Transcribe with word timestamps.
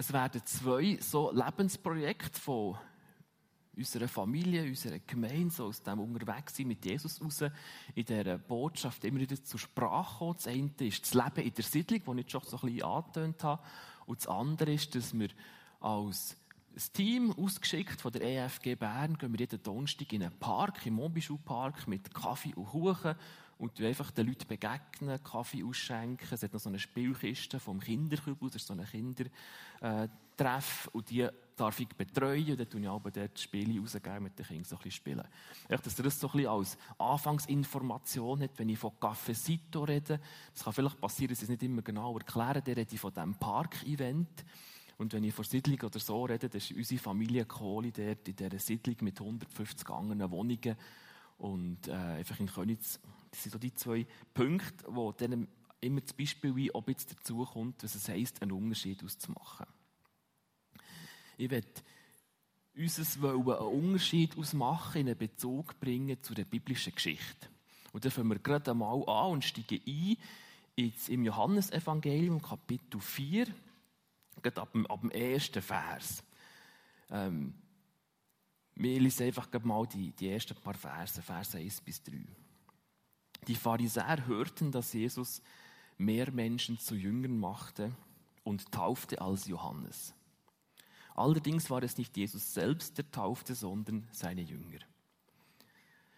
Es 0.00 0.12
werden 0.12 0.40
zwei 0.44 0.96
so 1.00 1.32
Lebensprojekte 1.32 2.38
von 2.38 2.78
unserer 3.76 4.06
Familie, 4.06 4.62
unserer 4.62 5.00
Gemeinde, 5.00 5.50
so 5.50 5.66
aus 5.66 5.82
dem 5.82 5.98
Unterwegssein 5.98 6.68
mit 6.68 6.84
Jesus 6.84 7.20
raus, 7.20 7.42
in 7.96 8.04
dieser 8.04 8.38
Botschaft 8.38 9.04
immer 9.04 9.18
wieder 9.18 9.42
zur 9.42 9.58
Sprache 9.58 10.18
kommen. 10.18 10.36
Das 10.36 10.46
eine 10.46 10.70
ist 10.78 11.02
das 11.02 11.14
Leben 11.14 11.48
in 11.48 11.52
der 11.52 11.64
Siedlung, 11.64 12.02
das 12.06 12.16
ich 12.16 12.30
schon 12.30 12.42
so 12.44 12.56
ein 12.58 12.72
bisschen 12.72 12.88
angetönt 12.88 13.42
habe. 13.42 13.62
Und 14.06 14.20
das 14.20 14.28
andere 14.28 14.72
ist, 14.72 14.94
dass 14.94 15.18
wir 15.18 15.30
als 15.80 16.36
ein 16.76 16.92
Team 16.92 17.32
ausgeschickt 17.32 18.00
von 18.00 18.12
der 18.12 18.22
EFG 18.22 18.76
Bern 18.76 19.18
gehen 19.18 19.32
wir 19.32 19.40
jeden 19.40 19.60
Donnerstag 19.64 20.12
in 20.12 20.22
einen 20.22 20.38
Park, 20.38 20.86
im 20.86 20.94
Mobischulpark, 20.94 21.88
mit 21.88 22.14
Kaffee 22.14 22.54
und 22.54 22.66
Kuchen 22.66 23.16
und 23.58 23.78
du 23.78 23.86
einfach 23.86 24.10
den 24.12 24.28
Leuten 24.28 24.46
begegnen, 24.46 25.22
Kaffee 25.22 25.64
ausschenken. 25.64 26.28
Es 26.30 26.42
hat 26.42 26.52
noch 26.52 26.60
so 26.60 26.68
eine 26.68 26.78
Spielkiste 26.78 27.58
vom 27.58 27.80
Kinderkübel, 27.80 28.48
das 28.48 28.62
ist 28.62 28.68
so 28.68 28.74
ein 28.74 28.84
Kindertreff 28.84 30.88
und 30.92 31.10
die 31.10 31.28
darf 31.56 31.80
ich 31.80 31.88
betreuen 31.88 32.52
und 32.52 32.60
dann 32.60 32.70
tue 32.70 32.80
ich 32.80 32.88
aber 32.88 33.10
dort 33.10 33.38
Spiele 33.38 33.80
rausgeben 33.80 34.22
mit 34.22 34.38
den 34.38 34.46
Kindern 34.46 34.64
so 34.64 34.76
ein 34.76 34.82
bisschen 34.82 34.92
spielen. 34.92 35.26
Echt, 35.68 35.84
dass 35.84 35.98
ihr 35.98 36.04
das 36.04 36.20
so 36.20 36.28
ein 36.28 36.32
bisschen 36.34 36.50
als 36.50 36.78
Anfangsinformation 36.98 38.42
hat, 38.42 38.58
wenn 38.58 38.68
ich 38.68 38.78
von 38.78 38.92
Cafecito 39.00 39.82
rede. 39.82 40.20
Es 40.54 40.62
kann 40.62 40.72
vielleicht 40.72 41.00
passieren, 41.00 41.30
dass 41.30 41.38
ich 41.38 41.44
es 41.44 41.48
nicht 41.48 41.64
immer 41.64 41.82
genau 41.82 42.16
erkläre, 42.16 42.62
dann 42.62 42.74
rede 42.74 42.94
ich 42.94 43.00
von 43.00 43.12
diesem 43.12 43.34
Park-Event. 43.34 44.44
Und 44.98 45.12
wenn 45.12 45.24
ich 45.24 45.34
von 45.34 45.44
Siedlung 45.44 45.80
oder 45.80 45.98
so 45.98 46.24
rede, 46.24 46.48
dann 46.48 46.58
ist 46.58 46.72
unsere 46.72 47.00
Familie 47.00 47.44
Kohli 47.44 47.92
dort 47.92 48.28
in 48.28 48.36
dieser 48.36 48.58
Siedlung 48.58 48.96
mit 49.00 49.20
150 49.20 49.88
anderen 49.90 50.30
Wohnungen. 50.30 50.76
Und 51.38 51.86
äh, 51.86 51.92
einfach 51.92 52.38
in 52.40 52.46
Königs, 52.46 52.98
das 53.30 53.42
sind 53.42 53.52
so 53.52 53.58
die 53.58 53.74
zwei 53.74 54.06
Punkte, 54.34 54.84
wo 54.88 55.12
dann 55.12 55.48
immer 55.80 56.00
das 56.00 56.12
Beispiel 56.12 56.54
wie, 56.56 56.74
ob 56.74 56.88
jetzt 56.88 57.12
dazu 57.12 57.44
kommt, 57.44 57.82
was 57.82 57.94
es 57.94 58.08
heisst, 58.08 58.42
einen 58.42 58.52
Unterschied 58.52 59.02
auszumachen. 59.04 59.66
Ich 61.36 61.50
werde 61.50 61.68
unseres 62.76 63.20
Wollen 63.20 63.48
einen 63.48 63.68
Unterschied 63.68 64.36
ausmachen, 64.36 65.00
in 65.00 65.08
einen 65.08 65.18
Bezug 65.18 65.78
bringen 65.80 66.22
zu 66.22 66.34
der 66.34 66.44
biblischen 66.44 66.94
Geschichte. 66.94 67.48
Und 67.92 68.04
dann 68.04 68.12
fangen 68.12 68.28
wir 68.28 68.38
gerade 68.38 68.70
einmal 68.70 69.02
an 69.08 69.32
und 69.32 69.44
steigen 69.44 69.80
ein 69.86 70.16
ins, 70.76 71.08
im 71.08 71.24
Johannesevangelium, 71.24 72.40
Kapitel 72.40 73.00
4, 73.00 73.46
gerade 74.42 74.60
ab 74.60 74.72
dem, 74.72 74.86
ab 74.86 75.00
dem 75.00 75.10
ersten 75.10 75.62
Vers. 75.62 76.22
Ähm, 77.10 77.54
wir 78.76 79.00
lesen 79.00 79.26
einfach 79.26 79.48
mal 79.64 79.86
die, 79.86 80.12
die 80.12 80.28
ersten 80.28 80.54
paar 80.54 80.74
Verse, 80.74 81.20
Verse 81.20 81.58
1 81.58 81.80
bis 81.80 82.02
3. 82.04 82.12
Die 83.46 83.54
Pharisäer 83.54 84.26
hörten, 84.26 84.72
dass 84.72 84.92
Jesus 84.92 85.42
mehr 85.96 86.30
Menschen 86.30 86.78
zu 86.78 86.94
Jüngern 86.94 87.38
machte 87.38 87.92
und 88.44 88.70
taufte 88.72 89.20
als 89.20 89.46
Johannes. 89.46 90.14
Allerdings 91.14 91.68
war 91.70 91.82
es 91.82 91.98
nicht 91.98 92.16
Jesus 92.16 92.54
selbst, 92.54 92.96
der 92.98 93.10
taufte, 93.10 93.54
sondern 93.54 94.06
seine 94.12 94.42
Jünger. 94.42 94.78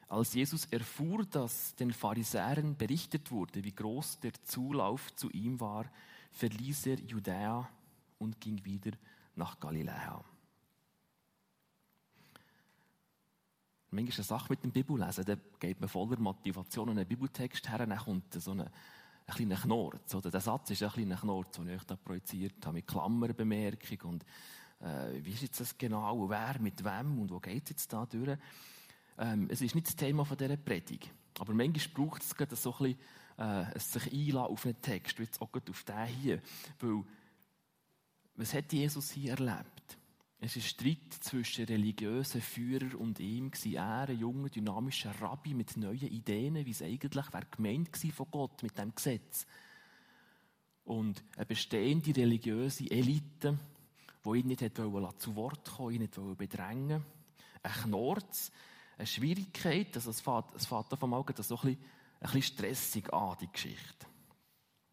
Als 0.08 0.34
Jesus 0.34 0.66
erfuhr, 0.66 1.24
dass 1.24 1.74
den 1.76 1.92
Pharisäern 1.92 2.76
berichtet 2.76 3.30
wurde, 3.30 3.64
wie 3.64 3.72
groß 3.72 4.18
der 4.20 4.32
Zulauf 4.44 5.14
zu 5.14 5.30
ihm 5.30 5.60
war, 5.60 5.86
verließ 6.32 6.86
er 6.86 7.00
Judäa 7.00 7.68
und 8.18 8.40
ging 8.40 8.64
wieder 8.64 8.90
nach 9.36 9.58
Galiläa. 9.60 10.24
Manchmal 13.92 14.14
eine 14.14 14.24
Sache 14.24 14.46
mit 14.50 14.62
dem 14.62 14.70
Bibellesen, 14.70 15.24
da 15.24 15.36
geht 15.58 15.80
man 15.80 15.88
voller 15.88 16.18
Motivation 16.18 16.90
an 16.90 16.98
einen 16.98 17.08
Bibeltext 17.08 17.68
her, 17.68 17.78
dann 17.78 17.96
kommt 17.96 18.32
so 18.34 18.52
eine, 18.52 18.70
ein 19.26 19.34
kleiner 19.34 19.56
Knorz. 19.56 20.14
Oder 20.14 20.30
der 20.30 20.40
Satz 20.40 20.70
ist 20.70 20.82
ein 20.82 20.90
kleiner 20.90 21.16
Knorz, 21.16 21.56
den 21.56 21.68
ich 21.68 21.76
euch 21.76 21.84
da 21.84 21.96
projiziert 21.96 22.64
habe, 22.64 22.74
mit 22.74 22.86
Klammerbemerkung 22.86 24.10
und 24.10 24.24
äh, 24.80 25.24
wie 25.24 25.32
ist 25.32 25.42
jetzt 25.42 25.60
das 25.60 25.76
genau, 25.76 26.28
wer 26.28 26.58
mit 26.60 26.84
wem 26.84 27.18
und 27.18 27.30
wo 27.30 27.40
geht 27.40 27.64
es 27.64 27.70
jetzt 27.70 27.92
da 27.92 28.06
durch. 28.06 28.38
Ähm, 29.18 29.48
es 29.50 29.60
ist 29.60 29.74
nicht 29.74 29.88
das 29.88 29.96
Thema 29.96 30.24
von 30.24 30.36
dieser 30.36 30.56
Predigt. 30.56 31.10
Aber 31.38 31.52
manchmal 31.52 32.06
braucht 32.06 32.22
es 32.22 32.34
gerade 32.34 32.56
so 32.56 32.74
ein 32.78 32.96
bisschen, 33.38 33.74
äh, 33.74 33.78
sich 33.78 34.12
einladen 34.12 34.52
auf 34.52 34.64
einen 34.64 34.80
Text, 34.80 35.18
wie 35.18 35.24
jetzt 35.24 35.40
auch 35.40 35.52
auf 35.52 35.84
den 35.84 36.06
hier. 36.06 36.40
Weil, 36.78 37.04
was 38.36 38.54
hat 38.54 38.72
Jesus 38.72 39.10
hier 39.10 39.32
erlebt? 39.32 39.79
Es 40.42 40.56
war 40.56 40.62
Streit 40.62 41.12
zwischen 41.20 41.66
religiösen 41.66 42.40
Führern 42.40 42.94
und 42.94 43.20
ihm. 43.20 43.50
Er, 43.74 44.08
ein 44.08 44.18
junger, 44.18 44.48
dynamischer 44.48 45.12
Rabbi 45.20 45.52
mit 45.52 45.76
neuen 45.76 46.08
Ideen, 46.08 46.64
wie 46.64 46.70
es 46.70 46.80
eigentlich 46.80 47.30
wäre 47.30 47.44
gemeint 47.50 47.94
von 48.14 48.26
Gott 48.30 48.62
mit 48.62 48.78
dem 48.78 48.94
Gesetz. 48.94 49.46
Und 50.84 51.22
eine 51.36 51.44
bestehende 51.44 52.16
religiöse 52.16 52.90
Elite, 52.90 53.58
die 54.24 54.38
ihn 54.38 54.46
nicht 54.46 54.62
zu 55.18 55.36
Wort 55.36 55.72
kommen 55.76 55.92
ihn 55.92 56.00
nicht 56.00 56.38
bedrängen 56.38 57.04
Ein 57.62 57.72
Knorz, 57.72 58.50
eine 58.96 59.06
Schwierigkeit, 59.06 59.94
also 59.94 60.08
es 60.08 60.22
fährt, 60.22 60.54
es 60.54 60.66
davon 60.88 61.12
Augen, 61.12 61.34
das 61.36 61.48
so 61.48 61.56
ein 61.56 61.76
bisschen, 61.76 61.84
ein 62.20 62.32
bisschen 62.32 62.42
stressig 62.42 63.12
an, 63.12 63.36
die 63.42 63.52
Geschichte. 63.52 64.06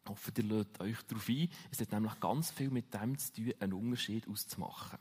Ich 0.04 0.10
hoffe, 0.10 0.30
ihr 0.36 0.44
lädt 0.44 0.78
euch 0.78 1.02
darauf 1.04 1.26
ein. 1.26 1.48
Es 1.70 1.80
hat 1.80 1.92
nämlich 1.92 2.20
ganz 2.20 2.50
viel 2.50 2.70
mit 2.70 2.92
dem 2.92 3.16
zu 3.16 3.32
tun, 3.32 3.54
einen 3.60 3.72
Unterschied 3.72 4.28
auszumachen. 4.28 4.98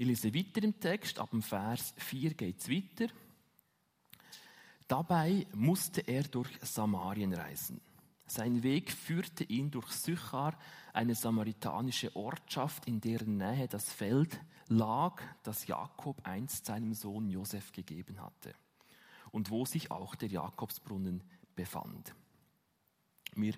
Ich 0.00 0.06
lese 0.06 0.34
weiter 0.34 0.62
im 0.62 0.80
Text, 0.80 1.18
ab 1.18 1.28
dem 1.28 1.42
Vers 1.42 1.92
4 1.98 2.32
geht 2.32 2.58
es 2.58 2.70
weiter. 2.70 3.12
Dabei 4.88 5.46
musste 5.52 6.00
er 6.00 6.22
durch 6.22 6.48
Samarien 6.62 7.34
reisen. 7.34 7.82
Sein 8.24 8.62
Weg 8.62 8.90
führte 8.90 9.44
ihn 9.44 9.70
durch 9.70 9.92
Sychar, 9.92 10.58
eine 10.94 11.14
samaritanische 11.14 12.16
Ortschaft, 12.16 12.86
in 12.86 13.02
deren 13.02 13.36
Nähe 13.36 13.68
das 13.68 13.92
Feld 13.92 14.40
lag, 14.68 15.20
das 15.42 15.66
Jakob 15.66 16.26
einst 16.26 16.64
seinem 16.64 16.94
Sohn 16.94 17.28
Josef 17.28 17.70
gegeben 17.70 18.22
hatte 18.22 18.54
und 19.32 19.50
wo 19.50 19.66
sich 19.66 19.90
auch 19.90 20.14
der 20.14 20.30
Jakobsbrunnen 20.30 21.22
befand. 21.54 22.14
Wir 23.34 23.52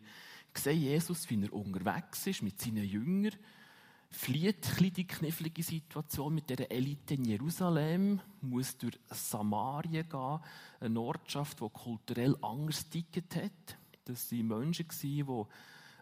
sehen 0.55 0.81
Jesus, 0.81 1.31
wie 1.31 1.41
er 1.41 1.53
unterwegs 1.53 2.27
ist 2.27 2.43
mit 2.43 2.61
seinen 2.61 2.85
Jüngern, 2.85 3.39
flieht 4.13 4.97
die 4.97 5.07
knifflige 5.07 5.63
Situation 5.63 6.35
mit 6.35 6.49
der 6.51 6.71
Elite 6.71 7.15
in 7.15 7.25
Jerusalem, 7.25 8.21
muss 8.41 8.77
durch 8.77 8.99
Samarien 9.11 10.09
gehen, 10.09 10.41
eine 10.81 11.01
Ortschaft, 11.01 11.61
die 11.61 11.69
kulturell 11.69 12.37
anders 12.41 12.89
tickt 12.89 13.37
hat 13.37 13.79
das 14.05 14.33
waren 14.33 14.49
Menschen, 14.49 14.87
die 15.03 15.25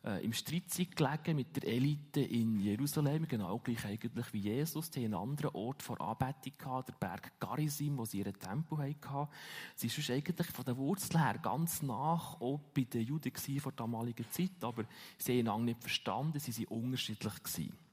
äh, 0.04 0.24
im 0.24 0.32
Streit 0.32 0.64
gelegen 0.96 1.36
mit 1.36 1.54
der 1.56 1.70
Elite 1.70 2.20
in 2.20 2.58
Jerusalem, 2.60 3.28
genau 3.28 3.58
gleich 3.58 3.84
eigentlich 3.84 4.32
wie 4.32 4.38
Jesus. 4.38 4.90
Die 4.90 5.04
einen 5.04 5.14
anderen 5.14 5.54
Ort 5.54 5.82
vor 5.82 6.00
Anbetung 6.00 6.52
gehabt, 6.56 6.88
der 6.88 6.94
Berg 6.94 7.38
Garizim, 7.38 7.98
wo 7.98 8.04
sie 8.04 8.18
ihren 8.20 8.38
Tempel 8.38 8.78
hatten. 8.78 9.28
Sie 9.74 9.90
waren 9.90 10.16
eigentlich 10.16 10.46
von 10.46 10.64
der 10.64 10.76
Wurzel 10.76 11.20
her 11.20 11.38
ganz 11.38 11.82
nach, 11.82 12.40
auch 12.40 12.60
bei 12.74 12.84
den 12.84 13.02
Juden 13.02 13.32
vor 13.60 13.72
der 13.72 13.84
damaligen 13.84 14.26
Zeit, 14.30 14.62
aber 14.62 14.84
sie 15.18 15.32
haben 15.32 15.40
einander 15.40 15.66
nicht 15.66 15.80
verstanden, 15.80 16.38
sie 16.38 16.66
waren 16.66 16.78
unterschiedlich. 16.78 17.34
Gewesen. 17.42 17.89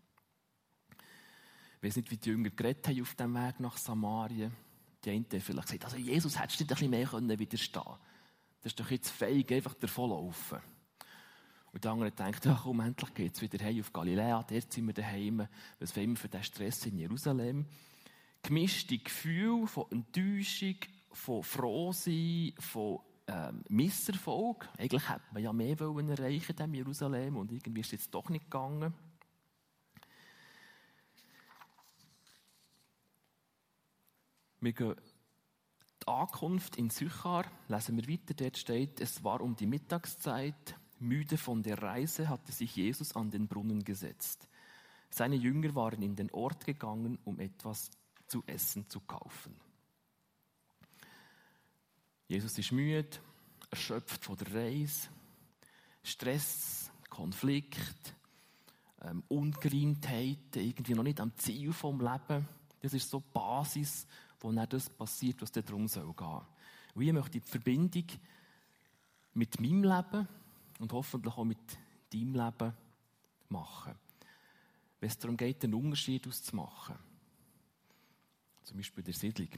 Ich 1.88 1.92
weiß 1.92 1.98
nicht, 2.04 2.12
wie 2.12 2.18
die 2.18 2.30
Jünger 2.32 2.50
geredet 2.50 2.86
haben 2.86 3.02
auf 3.02 3.16
dem 3.16 3.34
Weg 3.34 3.62
nach 3.62 3.78
Samarien. 3.78 4.52
Die 5.06 5.10
einen 5.10 5.26
haben 5.32 5.40
vielleicht 5.40 5.68
gesagt, 5.68 5.86
also 5.86 5.96
Jesus 5.96 6.38
hättest 6.38 6.60
du 6.60 6.64
nicht 6.66 6.72
ein 6.84 6.90
bisschen 6.90 7.28
mehr 7.28 7.40
widerstehen 7.40 7.82
können. 7.82 7.98
Das 8.62 8.74
ist 8.74 8.80
doch 8.82 8.92
jetzt 8.92 9.10
feig, 9.10 9.50
einfach 9.54 9.74
davonlaufen. 9.74 10.60
Und 11.72 11.86
der 11.86 11.92
andere 11.92 12.12
denkt, 12.12 12.44
ja 12.44 12.60
komm, 12.62 12.82
endlich 12.82 13.14
geht 13.14 13.36
es 13.36 13.42
wieder 13.42 13.64
heim 13.64 13.80
auf 13.80 13.94
Galiläa, 13.94 14.44
dort 14.44 14.74
sind 14.74 14.86
wir 14.86 14.94
daheim. 14.94 15.48
Was 15.80 15.96
wollen 15.96 16.10
wir 16.10 16.18
für 16.18 16.28
den 16.28 16.44
Stress 16.44 16.86
in 16.88 16.98
Jerusalem? 16.98 17.66
Gemischte 18.44 18.98
Gefühle 18.98 19.66
von 19.68 19.90
Enttäuschung, 19.90 20.76
von 21.14 21.42
Frohsein, 21.42 22.52
von 22.60 23.00
ähm, 23.28 23.64
Misserfolg. 23.70 24.68
Eigentlich 24.78 25.08
hätte 25.08 25.22
man 25.32 25.42
ja 25.42 25.54
mehr 25.54 25.80
wollen 25.80 26.10
erreichen 26.10 26.54
in 26.60 26.74
Jerusalem 26.74 27.38
und 27.38 27.50
irgendwie 27.50 27.80
ist 27.80 27.88
es 27.88 27.92
jetzt 27.94 28.14
doch 28.14 28.28
nicht 28.28 28.52
gegangen. 28.52 28.94
Wir 34.68 34.74
gehen 34.74 34.96
Ankunft 36.06 36.76
in 36.76 36.90
Sychar, 36.90 37.46
lesen 37.70 37.96
wir 37.96 38.10
weiter, 38.10 38.34
dort 38.34 38.58
steht, 38.58 39.00
es 39.00 39.24
war 39.24 39.40
um 39.40 39.56
die 39.56 39.66
Mittagszeit, 39.66 40.76
müde 41.00 41.38
von 41.38 41.64
der 41.64 41.82
Reise 41.82 42.28
hatte 42.28 42.52
sich 42.52 42.76
Jesus 42.76 43.16
an 43.16 43.32
den 43.32 43.48
Brunnen 43.48 43.86
gesetzt. 43.86 44.50
Seine 45.10 45.38
Jünger 45.38 45.74
waren 45.74 46.02
in 46.02 46.18
den 46.18 46.30
Ort 46.32 46.66
gegangen, 46.66 47.18
um 47.24 47.40
etwas 47.40 47.92
zu 48.28 48.44
essen 48.46 48.90
zu 48.90 49.00
kaufen. 49.00 49.56
Jesus 52.28 52.58
ist 52.58 52.74
müde, 52.74 53.20
erschöpft 53.72 54.26
von 54.26 54.36
der 54.36 54.54
Reise, 54.54 55.08
Stress, 56.04 56.92
Konflikt, 57.10 58.18
ähm, 59.02 59.24
Ungereimtheiten, 59.30 60.62
irgendwie 60.62 60.94
noch 60.94 61.04
nicht 61.04 61.22
am 61.22 61.38
Ziel 61.38 61.72
vom 61.72 62.02
Leben. 62.02 62.50
Das 62.82 62.94
ist 62.94 63.10
so 63.10 63.22
die 63.22 63.32
Basis 63.32 64.06
wo 64.40 64.52
dann 64.52 64.70
das 64.70 64.90
passiert, 64.90 65.42
was 65.42 65.52
darum 65.52 65.88
soll 65.88 66.14
gehen. 66.14 66.42
Und 66.94 67.02
ich 67.02 67.14
möchte 67.14 67.32
die 67.32 67.40
Verbindung 67.42 68.06
mit 69.34 69.60
meinem 69.60 69.84
Leben 69.84 70.28
und 70.80 70.92
hoffentlich 70.94 71.34
auch 71.36 71.44
mit 71.44 71.78
deinem 72.12 72.36
Leben 72.36 72.74
machen. 73.50 73.96
wenn 75.00 75.10
es 75.10 75.18
darum 75.18 75.38
geht, 75.38 75.64
einen 75.64 75.76
Unterschied 75.76 76.28
auszumachen. 76.28 76.96
Zum 78.64 78.78
Beispiel 78.78 79.04
der 79.04 79.14
Siedlung. 79.14 79.50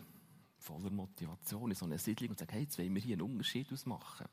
Voller 0.58 0.92
Motivation 0.92 1.72
in 1.72 1.76
so 1.76 1.86
einer 1.86 1.98
Siedlung 1.98 2.32
und 2.32 2.40
sagt, 2.40 2.52
hey, 2.52 2.64
jetzt 2.64 2.78
wollen 2.78 2.94
wir 2.94 3.02
hier 3.02 3.16
einen 3.16 3.22
Unterschied 3.22 3.72
ausmachen. 3.72 4.28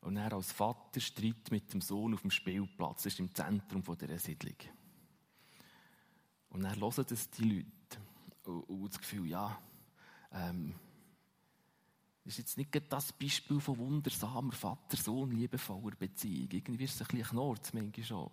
Und 0.00 0.16
er 0.16 0.32
als 0.32 0.52
Vater 0.52 1.00
Streit 1.00 1.50
mit 1.50 1.72
dem 1.72 1.80
Sohn 1.80 2.14
auf 2.14 2.22
dem 2.22 2.30
Spielplatz, 2.30 3.04
das 3.04 3.12
ist 3.14 3.20
im 3.20 3.34
Zentrum 3.34 3.82
dieser 3.82 4.18
Siedlung. 4.18 4.56
Und 6.50 6.64
er 6.64 6.74
hören 6.74 7.04
das 7.08 7.30
die 7.30 7.44
Leute 7.44 7.79
und, 8.46 8.92
das 8.92 8.98
Gefühl, 8.98 9.26
ja, 9.26 9.58
ähm, 10.32 10.74
ist 12.24 12.38
jetzt 12.38 12.58
nicht 12.58 12.70
das 12.88 13.12
Beispiel 13.12 13.60
von 13.60 13.78
wundersamer 13.78 14.52
Vater-Sohn, 14.52 15.32
liebevoller 15.32 15.96
Beziehung. 15.96 16.48
Irgendwie 16.52 16.84
ist 16.84 16.94
es 16.94 17.00
ein 17.00 17.06
bisschen 17.08 17.28
Knurz, 17.28 17.72
manchmal 17.72 18.06
schon. 18.06 18.30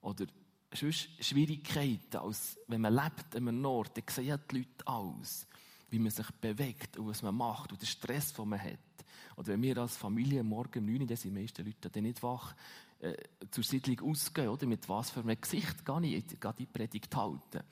Oder 0.00 0.26
sonst 0.72 1.08
Schwierigkeiten, 1.20 2.16
als 2.16 2.58
wenn 2.68 2.80
man 2.80 2.94
lebt 2.94 3.36
an 3.36 3.48
einem 3.48 3.64
Ort, 3.64 3.96
dann 3.96 4.04
sehen 4.08 4.40
die 4.50 4.58
Leute 4.58 4.86
aus, 4.86 5.46
wie 5.90 5.98
man 5.98 6.10
sich 6.10 6.30
bewegt 6.32 6.96
und 6.96 7.08
was 7.08 7.22
man 7.22 7.34
macht 7.34 7.72
und 7.72 7.80
den 7.80 7.86
Stress, 7.86 8.32
den 8.32 8.48
man 8.48 8.62
hat. 8.62 8.78
Oder 9.36 9.48
wenn 9.48 9.62
wir 9.62 9.78
als 9.78 9.96
Familie 9.96 10.42
morgen 10.42 10.80
um 10.80 10.86
9 10.86 11.00
Uhr, 11.00 11.06
dann 11.06 11.16
sind 11.16 11.34
die 11.34 11.40
meisten 11.40 11.64
Leute 11.64 11.90
dann 11.90 12.02
nicht 12.02 12.22
wach, 12.22 12.54
äh, 13.00 13.16
zur 13.50 13.64
Siedlung 13.64 14.10
ausgehen, 14.10 14.48
oder? 14.48 14.66
Mit 14.66 14.88
was 14.88 15.10
für 15.10 15.20
einem 15.20 15.40
Gesicht 15.40 15.84
gar 15.84 16.00
nicht, 16.00 16.40
gar 16.40 16.52
die 16.52 16.66
Predigt 16.66 17.14
halten. 17.16 17.62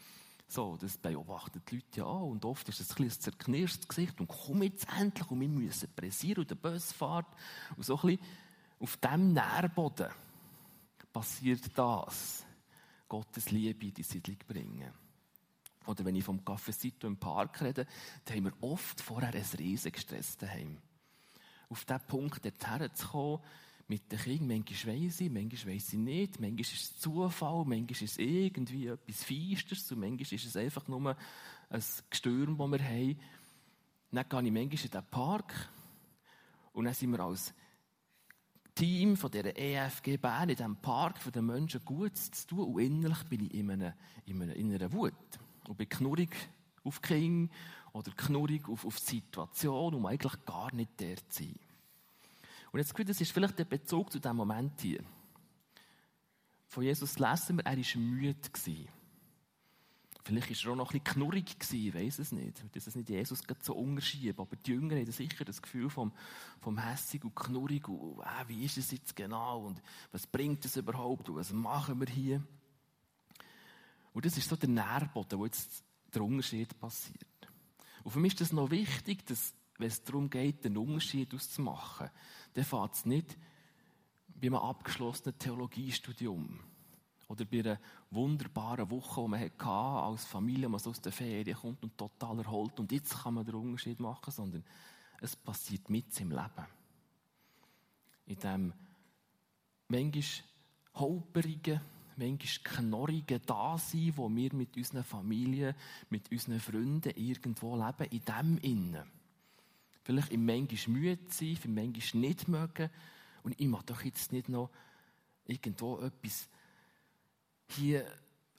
So, 0.50 0.78
das 0.78 0.96
beobachten 0.96 1.62
die 1.68 1.76
Leute 1.76 2.00
ja 2.00 2.04
auch. 2.04 2.30
Und 2.30 2.44
oft 2.46 2.68
ist 2.70 2.80
es 2.80 2.96
ein, 2.96 3.04
ein 3.04 3.10
zerknirschtes 3.10 3.86
Gesicht. 3.86 4.18
Und 4.18 4.28
komm 4.28 4.62
jetzt 4.62 4.86
endlich. 4.98 5.30
Und 5.30 5.40
wir 5.40 5.48
müssen 5.48 5.92
pressieren. 5.94 6.40
Und 6.40 6.50
der 6.50 6.54
Bus 6.54 6.92
fährt. 6.92 7.26
Und 7.76 7.84
so 7.84 7.96
ein 7.96 8.16
bisschen 8.16 8.26
auf 8.80 8.96
diesem 8.96 9.32
Nährboden 9.34 10.08
passiert 11.12 11.76
das. 11.76 12.44
Gottes 13.08 13.50
Liebe 13.50 13.86
in 13.86 13.94
die 13.94 14.02
Siedlung 14.02 14.38
bringen. 14.46 14.90
Oder 15.86 16.04
wenn 16.04 16.16
ich 16.16 16.24
vom 16.24 16.40
Café 16.40 16.72
Sito 16.72 17.06
im 17.06 17.16
Park 17.16 17.62
rede, 17.62 17.86
dann 18.24 18.36
haben 18.36 18.44
wir 18.44 18.62
oft 18.62 19.00
vorher 19.00 19.34
ein 19.34 19.58
riesiges 19.58 20.02
Stress 20.02 20.36
daheim. 20.36 20.78
Auf 21.70 21.84
diesen 21.84 22.06
Punkt 22.06 22.44
dorthin 22.44 22.94
zu 22.94 23.08
kommen, 23.08 23.42
mit 23.88 24.12
den 24.12 24.18
Kindern. 24.18 24.48
Manchmal 24.48 24.94
weiss 24.94 25.20
ich, 25.20 25.30
manchmal 25.30 25.74
weiss 25.74 25.92
ich 25.92 25.98
nicht. 25.98 26.40
Manchmal 26.40 26.60
ist 26.60 26.74
es 26.74 26.98
Zufall, 26.98 27.64
manchmal 27.64 27.90
ist 27.90 28.02
es 28.02 28.18
irgendwie 28.18 28.86
etwas 28.86 29.24
Feisteres 29.24 29.90
und 29.90 30.00
manchmal 30.00 30.34
ist 30.34 30.44
es 30.44 30.56
einfach 30.56 30.86
nur 30.88 31.16
ein 31.70 31.82
Gestürm, 32.10 32.56
das 32.58 32.70
wir 32.70 32.84
haben. 32.84 33.20
Dann 34.10 34.28
gehe 34.28 34.42
ich 34.42 34.52
manchmal 34.52 34.84
in 34.84 34.90
den 34.90 35.10
Park 35.10 35.70
und 36.72 36.84
dann 36.84 36.94
sind 36.94 37.10
wir 37.10 37.20
als 37.20 37.54
Team 38.74 39.16
von 39.16 39.30
dieser 39.30 39.58
EFG 39.58 40.18
Bern 40.18 40.50
in 40.50 40.56
diesem 40.56 40.76
Park 40.76 41.18
für 41.18 41.32
den 41.32 41.46
Menschen 41.46 41.84
Gutes 41.84 42.30
zu 42.30 42.46
tun 42.46 42.74
und 42.74 42.80
innerlich 42.80 43.24
bin 43.24 43.46
ich 43.46 43.54
in 43.54 43.70
einer, 43.70 43.96
in 44.24 44.40
einer, 44.40 44.54
in 44.54 44.92
Wut 44.92 45.14
und 45.66 45.76
bin 45.76 45.88
knurrig 45.88 46.30
auf 46.84 47.00
die 47.00 47.08
Kinder 47.08 47.52
oder 47.92 48.12
knurrig 48.12 48.68
auf, 48.68 48.84
auf 48.84 49.00
die 49.00 49.16
Situation, 49.16 49.94
um 49.94 50.06
eigentlich 50.06 50.44
gar 50.44 50.72
nicht 50.74 51.00
der 51.00 51.16
zu 51.28 51.42
sein. 51.42 51.58
Und 52.72 52.80
jetzt 52.80 52.94
das 53.08 53.20
ist 53.20 53.32
vielleicht 53.32 53.58
der 53.58 53.64
Bezug 53.64 54.12
zu 54.12 54.18
diesem 54.18 54.36
Moment 54.36 54.80
hier. 54.80 55.02
Von 56.66 56.82
Jesus 56.82 57.18
lesen 57.18 57.56
wir, 57.56 57.66
er 57.66 57.76
war 57.76 58.00
müde. 58.00 58.36
Vielleicht 60.22 60.50
war 60.50 60.70
er 60.70 60.72
auch 60.72 60.76
noch 60.76 60.92
ein 60.92 61.00
bisschen 61.00 61.14
knurrig, 61.14 61.56
ich 61.72 61.94
weiß 61.94 62.18
es 62.18 62.32
nicht. 62.32 62.62
Ich 62.74 62.84
das 62.84 62.94
nicht 62.94 63.08
Jesus 63.08 63.42
so 63.62 63.74
unterschieben. 63.74 64.38
Aber 64.38 64.56
die 64.56 64.72
Jünger 64.72 64.96
haben 64.96 65.10
sicher 65.10 65.46
das 65.46 65.62
Gefühl 65.62 65.88
vom, 65.88 66.12
vom 66.60 66.76
Hässig 66.76 67.24
und 67.24 67.34
knurrig 67.34 67.88
und 67.88 68.20
äh, 68.20 68.48
wie 68.48 68.64
ist 68.64 68.76
es 68.76 68.90
jetzt 68.90 69.16
genau 69.16 69.64
und 69.66 69.80
was 70.12 70.26
bringt 70.26 70.62
es 70.66 70.76
überhaupt 70.76 71.30
und 71.30 71.36
was 71.36 71.52
machen 71.54 71.98
wir 72.00 72.08
hier? 72.08 72.42
Und 74.12 74.26
das 74.26 74.36
ist 74.36 74.50
so 74.50 74.56
der 74.56 74.68
Nährboden, 74.68 75.38
wo 75.38 75.46
jetzt 75.46 75.82
der 76.12 76.22
Unterschied 76.22 76.78
passiert. 76.78 77.24
Und 78.04 78.10
für 78.10 78.20
mich 78.20 78.34
ist 78.34 78.42
das 78.42 78.52
noch 78.52 78.70
wichtig, 78.70 79.24
dass, 79.26 79.54
wenn 79.78 79.88
es 79.88 80.02
darum 80.02 80.28
geht, 80.28 80.66
einen 80.66 80.76
Unterschied 80.76 81.32
auszumachen, 81.32 82.10
dann 82.54 82.64
fängt 82.64 82.94
es 82.94 83.06
nicht 83.06 83.38
bei 84.28 84.48
einem 84.48 84.56
abgeschlossenen 84.56 85.38
Theologiestudium 85.38 86.60
oder 87.28 87.44
bei 87.44 87.60
einer 87.60 87.80
wunderbaren 88.10 88.90
Woche, 88.90 89.22
die 89.22 89.28
man 89.28 89.40
hatte 89.40 89.64
als 89.68 90.24
Familie, 90.24 90.68
man 90.68 90.80
so 90.80 90.90
aus 90.90 91.00
der 91.00 91.12
Ferien 91.12 91.56
kommt 91.56 91.82
und 91.82 91.96
total 91.96 92.38
erholt 92.38 92.78
und 92.80 92.90
jetzt 92.90 93.22
kann 93.22 93.34
man 93.34 93.44
den 93.44 93.54
Unterschied 93.54 94.00
machen, 94.00 94.30
sondern 94.32 94.64
es 95.20 95.36
passiert 95.36 95.88
mit 95.90 96.18
im 96.20 96.30
Leben. 96.30 96.66
In 98.26 98.38
dem 98.38 98.72
manchmal 99.88 100.24
holperigen, 100.94 101.80
manchmal 102.16 102.74
knorrigen 102.74 103.42
Dasein, 103.46 104.12
wo 104.16 104.28
wir 104.28 104.54
mit 104.54 104.76
unseren 104.76 105.04
Familien, 105.04 105.74
mit 106.10 106.30
unseren 106.30 106.60
Freunden 106.60 107.12
irgendwo 107.16 107.76
leben, 107.76 108.10
in 108.10 108.24
dem 108.24 108.58
Innen 108.58 109.18
vielleicht 110.08 110.32
im 110.32 110.46
manchmal 110.46 110.96
müde 110.96 111.18
sein, 111.28 111.54
für 111.56 111.68
manchmal 111.68 112.22
nicht 112.22 112.48
mögen. 112.48 112.88
Und 113.42 113.60
ich 113.60 113.66
mag 113.66 113.84
doch 113.84 114.00
jetzt 114.00 114.32
nicht 114.32 114.48
noch 114.48 114.70
irgendwo 115.44 115.98
etwas 115.98 116.48
hier 117.72 118.10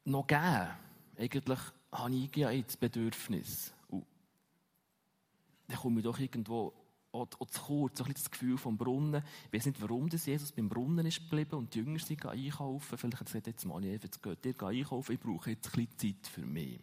noch 0.06 0.28
geben. 0.28 0.68
Eigentlich 1.18 1.60
habe 1.92 2.13
ich 2.16 2.36
ja 2.36 2.51
jetzt 2.51 2.80
Bedürfnis. 2.80 3.74
Und 3.88 4.06
dann 5.68 5.78
komme 5.78 6.01
ich 6.01 6.04
doch 6.04 6.19
irgendwo 6.19 6.72
auch, 7.12 7.28
zu 7.28 7.62
kurz, 7.63 7.98
so 7.98 8.04
ein 8.04 8.13
das 8.13 8.30
Gefühl 8.30 8.60
vom 8.60 8.78
Brunnen. 8.78 9.24
Ich 9.48 9.54
weiß 9.54 9.66
nicht, 9.66 9.81
warum 9.81 10.07
das 10.07 10.28
Jesus 10.28 10.51
beim 10.51 10.69
Brunnen 10.69 11.07
ist 11.07 11.28
geblieben 11.28 11.56
und 11.56 11.74
die 11.74 11.80
Jünger 11.80 11.98
sind 11.98 12.24
einkaufen. 12.28 12.96
Vielleicht 12.96 13.16
hat 13.16 13.22
er 13.22 13.25
gesagt, 13.25 13.48
jetzt 13.48 13.66
mal, 13.66 13.84
jetzt 13.84 14.22
geht 14.22 14.46
ihr 14.46 14.63
einkaufen, 14.63 15.13
ich 15.13 15.19
brauche 15.19 15.50
jetzt 15.50 15.75
ein 15.75 15.88
bisschen 15.88 16.13
Zeit 16.22 16.31
für 16.31 16.46
mich. 16.46 16.80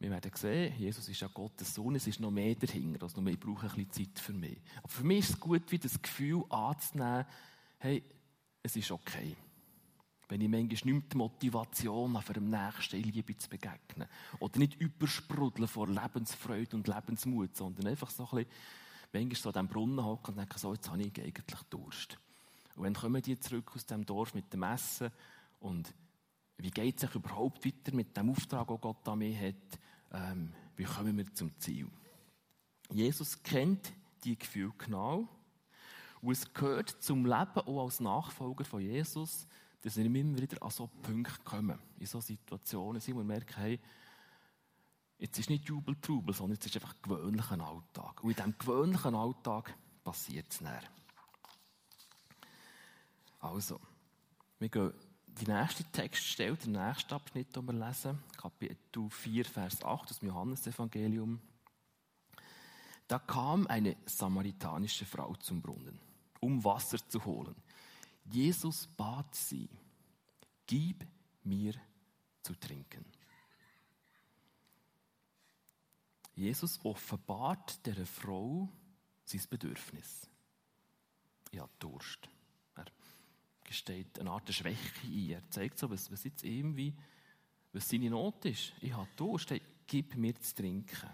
Wir 0.00 0.10
werden 0.10 0.30
sehen, 0.34 0.74
Jesus 0.78 1.08
ist 1.08 1.20
ja 1.20 1.28
Gottes 1.28 1.74
Sohn, 1.74 1.96
es 1.96 2.06
ist 2.06 2.20
noch 2.20 2.30
mehr 2.30 2.54
dahinter, 2.54 3.02
als 3.02 3.16
nur, 3.16 3.26
ich 3.26 3.40
brauche 3.40 3.68
ein 3.68 3.86
bisschen 3.86 3.92
Zeit 4.14 4.18
für 4.18 4.32
mich. 4.32 4.58
Aber 4.78 4.88
für 4.88 5.04
mich 5.04 5.18
ist 5.20 5.30
es 5.30 5.40
gut, 5.40 5.70
wie 5.72 5.78
das 5.78 6.00
Gefühl 6.00 6.44
anzunehmen, 6.50 7.26
hey, 7.78 8.04
es 8.62 8.76
ist 8.76 8.92
okay. 8.92 9.36
Wenn 10.28 10.40
ich 10.40 10.48
manchmal 10.48 10.94
nicht 10.94 11.12
die 11.12 11.16
Motivation 11.16 12.14
habe, 12.14 12.22
für 12.22 12.40
Nächsten 12.40 13.02
Liebe 13.02 13.36
zu 13.36 13.48
begegnen. 13.48 14.06
Oder 14.38 14.58
nicht 14.58 14.80
übersprudeln 14.80 15.66
vor 15.66 15.88
Lebensfreude 15.88 16.76
und 16.76 16.86
Lebensmut, 16.86 17.56
sondern 17.56 17.88
einfach 17.88 18.10
so 18.10 18.24
ein 18.24 18.44
bisschen, 18.44 18.50
manchmal 19.12 19.36
so 19.36 19.48
an 19.48 19.52
diesem 19.54 19.68
Brunnen 19.68 20.04
hocken 20.04 20.34
und 20.34 20.38
denken, 20.38 20.58
so, 20.58 20.74
jetzt 20.74 20.90
habe 20.90 21.02
ich 21.02 21.18
eigentlich 21.18 21.62
Durst. 21.70 22.18
Und 22.76 22.84
dann 22.84 22.94
kommen 22.94 23.22
die 23.22 23.40
zurück 23.40 23.72
aus 23.74 23.86
dem 23.86 24.06
Dorf 24.06 24.34
mit 24.34 24.52
dem 24.52 24.62
Essen 24.62 25.10
und 25.58 25.92
wie 26.58 26.70
geht 26.70 26.96
es 26.96 27.00
sich 27.02 27.14
überhaupt 27.14 27.64
weiter 27.64 27.94
mit 27.94 28.16
dem 28.16 28.30
Auftrag, 28.30 28.68
den 28.68 28.80
Gott 28.80 29.08
an 29.08 29.18
mich 29.18 29.38
hat? 29.40 29.78
Ähm, 30.12 30.52
wie 30.76 30.84
kommen 30.84 31.16
wir 31.16 31.32
zum 31.34 31.56
Ziel? 31.58 31.88
Jesus 32.90 33.42
kennt 33.42 33.92
die 34.24 34.38
Gefühle 34.38 34.72
genau. 34.78 35.28
Und 36.20 36.32
es 36.32 36.52
gehört 36.52 36.88
zum 36.88 37.24
Leben 37.24 37.60
auch 37.60 37.84
als 37.84 38.00
Nachfolger 38.00 38.64
von 38.64 38.80
Jesus, 38.80 39.46
dass 39.82 39.96
wir 39.96 40.04
immer 40.04 40.40
wieder 40.40 40.62
an 40.62 40.70
so 40.70 40.88
Punkte 41.02 41.40
kommen, 41.44 41.78
in 41.98 42.06
so 42.06 42.20
Situationen 42.20 43.00
sind, 43.00 43.14
wo 43.14 43.18
wir 43.18 43.24
merken, 43.24 43.54
hey, 43.56 43.80
jetzt 45.18 45.38
ist 45.38 45.50
nicht 45.50 45.64
Jubeltrubel, 45.66 46.34
sondern 46.34 46.56
jetzt 46.56 46.66
ist 46.66 46.76
einfach 46.76 47.00
gewöhnlicher 47.02 47.60
Alltag. 47.60 48.22
Und 48.24 48.30
in 48.30 48.36
diesem 48.36 48.58
gewöhnlichen 48.58 49.14
Alltag 49.14 49.76
passiert 50.02 50.46
es 50.50 50.60
näher. 50.60 50.82
Also, 53.40 53.80
wir 54.58 54.68
gehen 54.68 54.92
die 55.38 55.50
nächste 55.50 55.84
Textstelle, 55.84 56.56
der 56.56 56.88
nächste 56.88 57.14
Abschnitt, 57.14 57.54
den 57.54 57.64
wir 57.66 57.72
lesen, 57.72 58.18
Kapitel 58.36 59.08
4, 59.08 59.44
Vers 59.44 59.84
8 59.84 60.10
aus 60.10 60.18
dem 60.18 60.28
Johannesevangelium. 60.28 61.40
Da 63.06 63.18
kam 63.18 63.66
eine 63.68 63.96
samaritanische 64.04 65.06
Frau 65.06 65.34
zum 65.36 65.62
Brunnen, 65.62 65.98
um 66.40 66.62
Wasser 66.64 66.98
zu 67.08 67.24
holen. 67.24 67.54
Jesus 68.24 68.86
bat 68.86 69.34
sie, 69.34 69.68
gib 70.66 71.06
mir 71.44 71.74
zu 72.42 72.54
trinken. 72.54 73.04
Jesus 76.34 76.78
offenbart 76.84 77.84
der 77.86 78.06
Frau 78.06 78.68
sein 79.24 79.42
Bedürfnis. 79.48 80.28
Habe 81.56 81.70
Durst 81.78 82.28
gesteht 83.68 84.18
eine 84.18 84.30
Art 84.30 84.52
Schwäche 84.52 85.06
ein. 85.06 85.30
Er 85.30 85.50
zeigt 85.50 85.78
so, 85.78 85.90
was, 85.90 86.10
was 86.10 86.24
jetzt 86.24 86.42
irgendwie, 86.42 86.94
was 87.72 87.88
seine 87.88 88.08
Not 88.08 88.44
ist. 88.46 88.72
Ich 88.80 88.92
habe 88.94 89.08
Durst, 89.14 89.54
gib 89.86 90.16
mir 90.16 90.34
zu 90.40 90.54
trinken. 90.54 91.10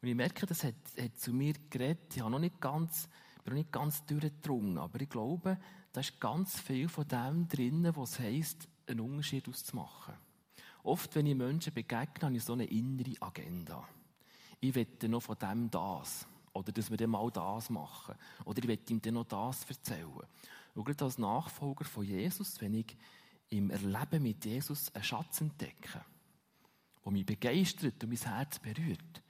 Und 0.00 0.08
ich 0.08 0.14
merke, 0.14 0.46
das 0.46 0.62
hat, 0.62 0.74
hat 0.98 1.18
zu 1.18 1.32
mir 1.32 1.54
geredet. 1.68 2.14
Ich 2.14 2.20
habe 2.20 2.30
noch 2.30 2.38
nicht 2.38 2.60
ganz, 2.60 3.08
bin 3.42 3.54
noch 3.54 3.58
nicht 3.58 3.72
ganz 3.72 4.06
durchgedrungen, 4.06 4.78
aber 4.78 5.00
ich 5.00 5.08
glaube, 5.08 5.58
da 5.92 6.00
ist 6.00 6.20
ganz 6.20 6.60
viel 6.60 6.88
von 6.88 7.08
dem 7.08 7.48
drin, 7.48 7.90
was 7.94 8.20
heisst, 8.20 8.68
einen 8.86 9.00
Unterschied 9.00 9.48
auszumachen. 9.48 10.14
Oft, 10.82 11.14
wenn 11.16 11.26
ich 11.26 11.34
Menschen 11.34 11.72
begegne, 11.72 12.22
habe 12.22 12.36
ich 12.36 12.44
so 12.44 12.52
eine 12.52 12.66
innere 12.66 13.14
Agenda. 13.20 13.88
Ich 14.60 14.74
wette 14.74 15.08
noch 15.08 15.22
von 15.22 15.38
dem 15.38 15.70
das. 15.70 16.26
Oder 16.52 16.70
dass 16.70 16.90
wir 16.90 16.96
dann 16.96 17.10
mal 17.10 17.30
das 17.30 17.68
machen. 17.70 18.14
Oder 18.44 18.62
ich 18.62 18.68
wette 18.68 18.92
ihm 18.92 19.02
dann 19.02 19.14
noch 19.14 19.24
das 19.24 19.68
erzählen. 19.68 20.22
Und 20.74 20.84
gerade 20.84 21.04
als 21.04 21.18
Nachfolger 21.18 21.84
von 21.84 22.04
Jesus, 22.04 22.60
wenn 22.60 22.74
ich 22.74 22.96
im 23.50 23.70
Erleben 23.70 24.22
mit 24.22 24.44
Jesus 24.44 24.92
einen 24.94 25.04
Schatz 25.04 25.40
entdecke, 25.40 26.04
der 27.04 27.12
mich 27.12 27.26
begeistert 27.26 28.02
und 28.02 28.10
mein 28.10 28.18
Herz 28.18 28.58
berührt 28.58 29.22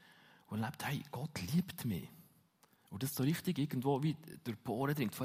und 0.49 0.63
erlebt, 0.63 0.85
hey, 0.87 1.03
Gott 1.11 1.41
liebt 1.53 1.85
mich. 1.85 2.09
Und 2.91 3.03
das 3.03 3.15
so 3.15 3.25
richtig 3.25 3.59
irgendwo 3.59 4.01
wie 4.05 4.15
durch 4.45 4.57
die 4.57 4.63
Poren 4.63 4.95
dringt. 4.95 5.17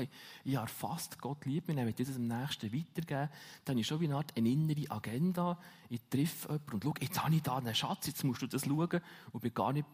Ich 0.44 0.56
habe 0.58 0.72
Gott 1.20 1.46
liebt 1.46 1.68
mich, 1.68 1.78
dann 1.78 1.86
will 1.86 1.94
ich 1.96 2.08
das 2.08 2.16
dem 2.16 2.28
Nächsten 2.28 2.74
weitergeben. 2.74 3.30
Dann 3.64 3.74
habe 3.74 3.80
ich 3.80 3.88
schon 3.88 4.00
wie 4.00 4.06
eine 4.06 4.16
Art 4.16 4.36
eine 4.36 4.50
innere 4.50 4.90
Agenda. 4.90 5.60
Ich 5.88 6.02
treffe 6.10 6.48
jemanden 6.48 6.74
und 6.74 6.84
schaue, 6.84 6.94
jetzt 7.00 7.24
habe 7.24 7.36
ich 7.36 7.44
da 7.44 7.58
einen 7.58 7.76
Schatz, 7.76 8.08
jetzt 8.08 8.24
musst 8.24 8.42
du 8.42 8.48
das 8.48 8.66
schauen. 8.66 9.02
Und 9.32 9.42
bin 9.42 9.54
gar 9.54 9.72
nicht 9.72 9.86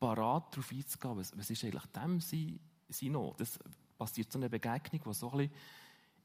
parat 0.00 0.52
darauf 0.52 0.72
einzugehen, 0.72 1.16
was, 1.16 1.38
was 1.38 1.48
ist 1.48 1.62
eigentlich 1.62 1.86
dem 1.86 2.20
sein, 2.20 2.58
sein 2.88 3.12
Not. 3.12 3.40
Das 3.40 3.60
passiert 3.98 4.30
so 4.32 4.38
eine 4.38 4.50
Begegnung, 4.50 5.00
wo 5.04 5.12
so 5.12 5.30
ein 5.30 5.38
bisschen 5.38 5.54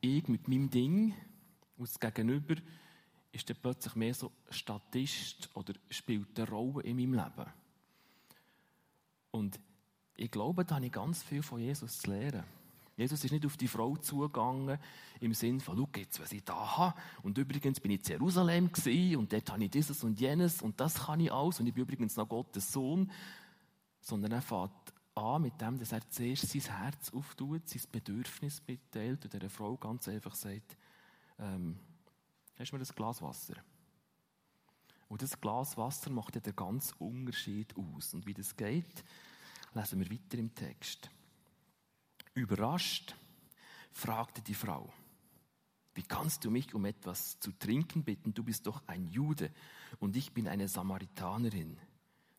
ich 0.01 0.27
mit 0.27 0.47
meinem 0.47 0.69
Ding 0.69 1.13
und 1.77 1.87
das 1.87 1.99
Gegenüber 1.99 2.55
ist 3.31 3.49
dann 3.49 3.57
plötzlich 3.61 3.95
mehr 3.95 4.13
so 4.13 4.31
Statist 4.49 5.49
oder 5.53 5.73
spielt 5.89 6.37
eine 6.39 6.49
Rolle 6.49 6.83
in 6.83 6.97
meinem 6.97 7.13
Leben. 7.13 7.49
Und 9.31 9.59
ich 10.17 10.29
glaube, 10.29 10.65
da 10.65 10.75
habe 10.75 10.85
ich 10.85 10.91
ganz 10.91 11.23
viel 11.23 11.41
von 11.41 11.59
Jesus 11.59 11.99
zu 11.99 12.11
lernen. 12.11 12.43
Jesus 12.97 13.23
ist 13.23 13.31
nicht 13.31 13.45
auf 13.45 13.57
die 13.57 13.67
Frau 13.67 13.95
zugegangen 13.95 14.77
im 15.21 15.33
Sinn 15.33 15.59
von, 15.59 15.77
schau 15.77 15.99
jetzt, 15.99 16.19
was 16.19 16.31
ich 16.33 16.43
da 16.43 16.77
habe. 16.77 16.99
Und 17.23 17.37
übrigens 17.37 17.79
bin 17.79 17.91
ich 17.91 18.01
in 18.01 18.11
Jerusalem 18.11 18.69
und 19.17 19.33
dort 19.33 19.51
habe 19.51 19.63
ich 19.63 19.71
dieses 19.71 20.03
und 20.03 20.19
jenes 20.19 20.61
und 20.61 20.79
das 20.79 21.05
kann 21.05 21.19
ich 21.19 21.31
alles 21.31 21.59
und 21.59 21.67
ich 21.67 21.73
bin 21.73 21.83
übrigens 21.83 22.17
noch 22.17 22.27
Gottes 22.27 22.71
Sohn. 22.71 23.09
Sondern 24.01 24.33
er 24.33 24.41
fängt 24.41 24.71
an 25.15 25.41
mit 25.41 25.59
dem, 25.59 25.77
dass 25.77 25.91
er 25.91 26.09
zuerst 26.09 26.49
sein 26.49 26.77
Herz 26.77 27.11
auftut, 27.13 27.67
sein 27.67 27.81
Bedürfnis 27.91 28.61
mitteilt 28.67 29.23
und 29.25 29.33
der 29.33 29.49
Frau 29.49 29.75
ganz 29.77 30.07
einfach 30.07 30.35
sagt, 30.35 30.77
ähm, 31.39 31.79
hast 32.57 32.71
du 32.71 32.77
mir 32.77 32.83
ein 32.83 32.95
Glas 32.95 33.21
Wasser? 33.21 33.55
Und 35.09 35.21
das 35.21 35.41
Glas 35.41 35.77
Wasser 35.77 36.09
macht 36.09 36.35
ja 36.35 36.41
den 36.41 36.55
ganzen 36.55 36.95
Unterschied 36.99 37.75
aus. 37.75 38.13
Und 38.13 38.25
wie 38.25 38.33
das 38.33 38.55
geht, 38.55 39.03
lesen 39.73 39.99
wir 39.99 40.09
weiter 40.09 40.37
im 40.37 40.55
Text. 40.55 41.09
Überrascht 42.33 43.15
fragte 43.91 44.41
die 44.41 44.53
Frau, 44.53 44.93
wie 45.93 46.03
kannst 46.03 46.45
du 46.45 46.51
mich 46.51 46.73
um 46.73 46.85
etwas 46.85 47.37
zu 47.41 47.51
trinken 47.51 48.05
bitten? 48.05 48.33
Du 48.33 48.43
bist 48.43 48.65
doch 48.65 48.81
ein 48.87 49.09
Jude 49.09 49.51
und 49.99 50.15
ich 50.15 50.33
bin 50.33 50.47
eine 50.47 50.69
Samaritanerin. 50.69 51.77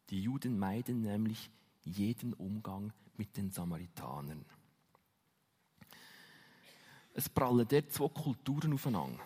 Die 0.09 0.23
Juden 0.23 0.59
meiden 0.59 1.03
nämlich 1.03 1.51
jeden 1.85 2.35
Umgang 2.35 2.93
mit 3.17 3.37
den 3.37 3.51
Samaritanern. 3.51 4.45
Es 7.15 7.29
prallen 7.29 7.67
dort 7.69 7.93
zwei 7.93 8.09
Kulturen 8.09 8.73
aufeinander. 8.73 9.21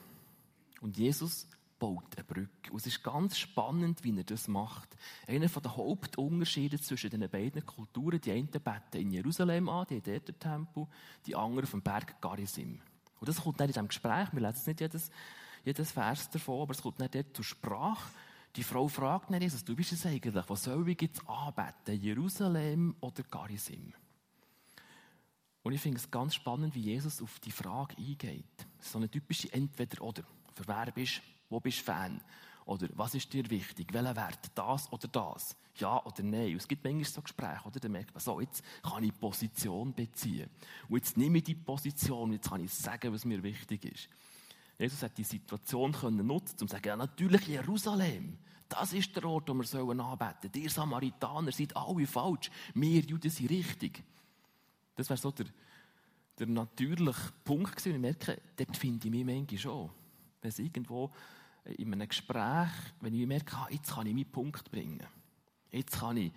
Und 0.81 0.97
Jesus 0.97 1.47
baut 1.79 2.17
eine 2.17 2.25
Brücke. 2.25 2.71
Und 2.71 2.79
es 2.79 2.87
ist 2.87 3.03
ganz 3.03 3.39
spannend, 3.39 4.03
wie 4.03 4.17
er 4.17 4.25
das 4.25 4.49
macht. 4.49 4.97
Einer 5.27 5.47
der 5.47 5.77
Hauptunterschiede 5.77 6.81
zwischen 6.81 7.11
den 7.11 7.29
beiden 7.29 7.65
Kulturen, 7.65 8.21
die 8.21 8.33
einen 8.33 8.49
beten 8.49 8.97
in 8.97 9.13
Jerusalem 9.13 9.69
an, 9.69 9.87
die 9.89 9.97
haben 9.97 10.03
dort 10.05 10.29
den 10.29 10.39
Tempel, 10.39 10.87
die 11.27 11.37
anderen 11.37 11.65
auf 11.65 11.71
dem 11.71 11.83
Berg 11.83 12.21
Garizim. 12.21 12.81
Und 13.21 13.29
das 13.29 13.41
kommt 13.41 13.61
dann 13.61 13.67
in 13.67 13.73
diesem 13.73 13.89
Gespräch, 13.89 14.29
wir 14.33 14.41
lesen 14.41 14.63
nicht 14.67 14.81
jedes, 14.81 15.11
jedes 15.65 15.93
Vers 15.93 16.31
davon, 16.31 16.63
aber 16.63 16.73
es 16.73 16.83
kommt 16.83 17.01
dann 17.01 17.11
dort 17.11 17.35
zur 17.35 17.45
Sprache. 17.45 18.11
Die 18.57 18.63
Frau 18.63 18.89
fragt 18.89 19.31
dann 19.31 19.43
Jesus, 19.43 19.63
du 19.63 19.77
bist 19.77 19.93
es 19.93 20.07
eigentlich, 20.07 20.35
was 20.49 20.65
soll 20.65 20.89
ich 20.89 21.03
jetzt 21.03 21.21
anbeten, 21.29 22.01
Jerusalem 22.01 22.97
oder 23.01 23.23
Garizim? 23.23 23.93
Und 25.63 25.73
ich 25.75 25.81
finde 25.81 25.99
es 25.99 26.11
ganz 26.11 26.37
spannend, 26.37 26.75
wie 26.75 26.81
Jesus 26.81 27.21
auf 27.21 27.39
die 27.41 27.51
Frage 27.51 27.95
eingeht. 27.99 28.67
So 28.81 28.97
eine 28.97 29.11
typische 29.11 29.53
Entweder-Oder. 29.53 30.23
Für 30.55 30.69
wer 30.69 30.91
bist 30.93 31.21
Wo 31.51 31.61
bist 31.61 31.81
du 31.81 31.85
Fan? 31.85 32.21
Oder 32.65 32.89
was 32.95 33.15
ist 33.15 33.31
dir 33.33 33.49
wichtig? 33.51 33.93
Welcher 33.93 34.17
Wert? 34.17 34.51
Das 34.55 34.91
oder 34.91 35.09
das? 35.09 35.55
Ja 35.77 36.03
oder 36.05 36.23
nein? 36.23 36.53
Und 36.53 36.57
es 36.57 36.69
gibt 36.69 36.83
manchmal 36.83 37.05
so 37.05 37.21
Gespräche, 37.21 37.65
oder? 37.65 37.79
Da 37.79 37.89
merkt 37.89 38.15
man, 38.15 38.21
so, 38.21 38.41
jetzt 38.41 38.65
kann 38.83 39.05
ich 39.05 39.19
Position 39.21 39.93
beziehen. 39.93 40.49
Und 40.89 40.97
jetzt 40.97 41.17
nehme 41.17 41.39
ich 41.39 41.45
die 41.45 41.55
Position 41.55 42.33
jetzt 42.33 42.49
kann 42.49 42.65
ich 42.65 42.73
sagen, 42.73 43.13
was 43.13 43.25
mir 43.25 43.43
wichtig 43.43 43.85
ist. 43.85 44.09
Jesus 44.79 45.03
hat 45.03 45.17
die 45.17 45.25
Situation 45.25 45.93
können 45.93 46.27
nutzen, 46.27 46.57
um 46.61 46.69
zu 46.69 46.73
sagen, 46.73 46.89
ja, 46.89 46.97
natürlich 46.97 47.47
Jerusalem. 47.47 48.39
Das 48.69 48.93
ist 48.93 49.15
der 49.15 49.25
Ort, 49.25 49.49
wo 49.49 49.55
wir 49.55 49.65
sollen 49.65 50.01
anbeten. 50.01 50.51
Ihr 50.61 50.71
Samaritaner 50.71 51.53
seid 51.53 51.77
alle 51.77 52.07
falsch. 52.07 52.51
Wir 52.75 53.01
Juden 53.01 53.31
sind 53.31 53.51
richtig. 53.51 54.03
Das 54.97 55.09
wäre 55.09 55.19
so 55.19 55.31
der, 55.31 55.47
der 56.39 56.47
natürliche 56.49 57.33
Punkt 57.45 57.77
gewesen. 57.77 57.95
Ich 57.95 58.01
merke, 58.01 58.43
dort 58.57 58.77
finde 58.77 59.07
ich 59.07 59.13
mich 59.13 59.25
manchmal 59.25 59.59
schon. 59.59 59.91
Wenn 60.43 60.49
es 60.49 60.59
irgendwo 60.59 61.11
in 61.65 61.93
einem 61.93 62.09
Gespräch, 62.09 62.71
wenn 63.01 63.15
ich 63.15 63.27
merke, 63.27 63.57
ah, 63.57 63.69
jetzt 63.71 63.93
kann 63.93 64.07
ich 64.07 64.15
meinen 64.15 64.31
Punkt 64.31 64.71
bringen. 64.71 65.07
Jetzt 65.71 65.99
kann 65.99 66.17
ich, 66.17 66.33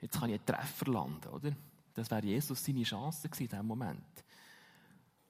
jetzt 0.00 0.18
kann 0.18 0.30
ich 0.30 0.36
einen 0.36 0.46
Treffer 0.46 0.90
landen, 0.90 1.28
oder? 1.28 1.52
Das 1.94 2.10
wäre 2.10 2.26
Jesus 2.26 2.64
seine 2.64 2.82
Chance 2.82 3.28
gewesen 3.28 3.44
in 3.44 3.48
diesem 3.48 3.66
Moment. 3.66 4.23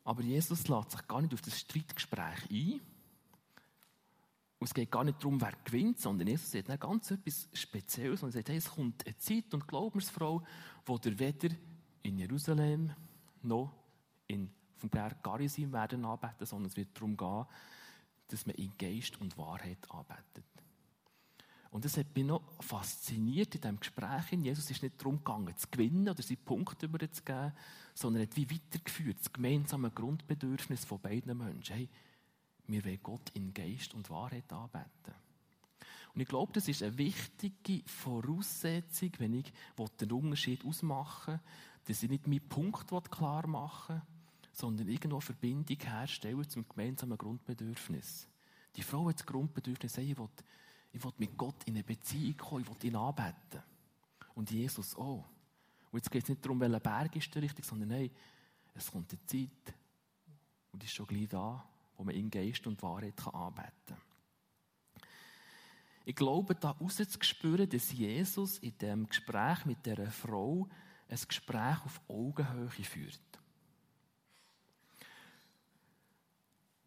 Aber 0.05 0.23
Jesus 0.23 0.69
lässt 0.69 0.91
sich 0.91 1.09
gar 1.09 1.23
nicht 1.23 1.35
auf 1.35 1.41
das 1.41 1.59
Streitgespräch 1.59 2.51
ein. 2.51 2.81
Und 4.59 4.69
es 4.69 4.75
geht 4.75 4.91
gar 4.91 5.05
nicht 5.05 5.19
darum, 5.19 5.41
wer 5.41 5.53
gewinnt, 5.65 5.99
sondern 5.99 6.29
Jesus 6.29 6.51
sagt 6.51 6.69
nicht 6.69 6.81
ganz 6.81 7.11
etwas 7.11 7.49
Spezielles, 7.53 8.21
sondern 8.21 8.35
er 8.35 8.39
sagt, 8.39 8.49
hey, 8.51 8.57
es 8.57 8.71
kommt 8.71 9.07
eine 9.07 9.17
Zeit 9.19 9.53
und 9.53 9.67
Glaubensfrau, 9.67 10.43
wo 10.87 10.99
der 10.99 11.19
weder 11.19 11.55
in 12.03 12.19
Jerusalem 12.19 12.93
noch 13.43 13.73
in, 14.27 14.51
vom 14.77 14.91
Berg 14.91 15.23
Garizim 15.23 15.73
werden 15.73 16.05
anbeten, 16.05 16.47
sondern 16.47 16.71
es 16.71 16.77
wird 16.77 16.97
darum 16.97 17.17
gehen, 17.17 17.47
dass 18.29 18.47
man 18.47 18.55
in 18.57 18.73
Geist 18.79 19.21
und 19.21 19.37
Wahrheit 19.37 19.91
anbetet. 19.91 20.45
Und 21.75 21.85
das 21.85 21.97
hat 21.97 22.15
mich 22.15 22.25
noch 22.25 22.41
fasziniert 22.61 23.53
in 23.57 23.61
diesem 23.61 23.81
Gespräch. 23.81 24.31
Jesus 24.31 24.71
ist 24.71 24.81
nicht 24.81 24.95
darum 24.97 25.17
gegangen, 25.17 25.57
zu 25.57 25.67
gewinnen 25.69 26.09
oder 26.09 26.23
seinen 26.23 26.45
Punkt 26.45 26.81
überzugeben, 26.81 27.53
sondern 27.95 28.23
er 28.23 28.29
hat 28.29 28.37
wie 28.37 28.49
weitergeführt, 28.49 29.19
das 29.19 29.33
gemeinsame 29.33 29.91
Grundbedürfnis 29.91 30.85
von 30.85 31.01
beiden 31.01 31.37
Menschen. 31.37 31.75
Hey, 31.75 31.89
wir 32.69 32.85
wollen 32.85 33.01
Gott 33.03 33.29
in 33.35 33.53
Geist 33.53 33.93
und 33.93 34.09
Wahrheit 34.09 34.53
anbeten. 34.53 35.15
Und 36.15 36.21
ich 36.21 36.29
glaube, 36.29 36.53
das 36.53 36.69
ist 36.69 36.81
eine 36.85 36.97
wichtige 36.97 37.83
Voraussetzung, 37.89 39.11
wenn 39.19 39.35
ich 39.35 39.53
den 40.01 40.13
Unterschied 40.13 40.65
ausmachen 40.65 41.35
will, 41.35 41.41
dass 41.87 42.05
ich 42.05 42.09
nicht 42.09 42.29
meinen 42.29 42.49
Punkt 42.49 42.87
klar 43.11 43.49
machen 43.49 44.01
sondern 44.53 44.87
irgendwo 44.87 45.19
Verbindung 45.19 45.81
herstellen 45.81 46.49
zum 46.49 46.69
gemeinsamen 46.69 47.19
Grundbedürfnis. 47.19 48.29
Die 48.77 48.85
Frau 48.85 49.09
hat 49.09 49.19
das 49.19 49.27
Grundbedürfnis, 49.27 49.99
ich 49.99 50.17
will, 50.17 50.29
ich 50.95 51.03
will 51.03 51.13
mit 51.19 51.37
Gott 51.37 51.65
in 51.65 51.75
eine 51.75 51.83
Beziehung 51.83 52.37
kommen, 52.37 52.63
ich 52.63 52.69
will 52.71 52.89
ihn 52.89 52.97
anbeten. 52.97 53.63
Und 54.35 54.51
Jesus 54.51 54.95
auch. 54.95 55.25
Und 55.91 55.99
jetzt 55.99 56.11
geht 56.11 56.23
es 56.23 56.29
nicht 56.29 56.45
darum, 56.45 56.61
welcher 56.61 56.81
Berg 56.81 57.17
ist 57.17 57.35
der 57.35 57.43
richtig, 57.43 57.65
sondern 57.65 57.89
nein, 57.89 58.11
es 58.75 58.91
kommt 58.91 59.11
eine 59.11 59.27
Zeit, 59.27 59.75
und 60.73 60.83
die 60.83 60.87
ist 60.87 60.95
schon 60.95 61.07
gleich 61.07 61.29
da, 61.29 61.65
wo 61.97 62.05
man 62.05 62.15
in 62.15 62.31
Geist 62.31 62.67
und 62.67 62.81
Wahrheit 62.83 63.15
anbeten 63.27 63.73
kann. 63.87 63.97
Ich 66.05 66.15
glaube, 66.15 66.55
da 66.55 66.71
rauszuspüren, 66.71 67.69
dass 67.69 67.93
Jesus 67.93 68.59
in 68.59 68.77
dem 68.79 69.07
Gespräch 69.09 69.65
mit 69.65 69.85
der 69.87 70.11
Frau 70.11 70.69
ein 71.09 71.19
Gespräch 71.27 71.85
auf 71.85 72.01
Augenhöhe 72.09 72.69
führt. 72.71 73.21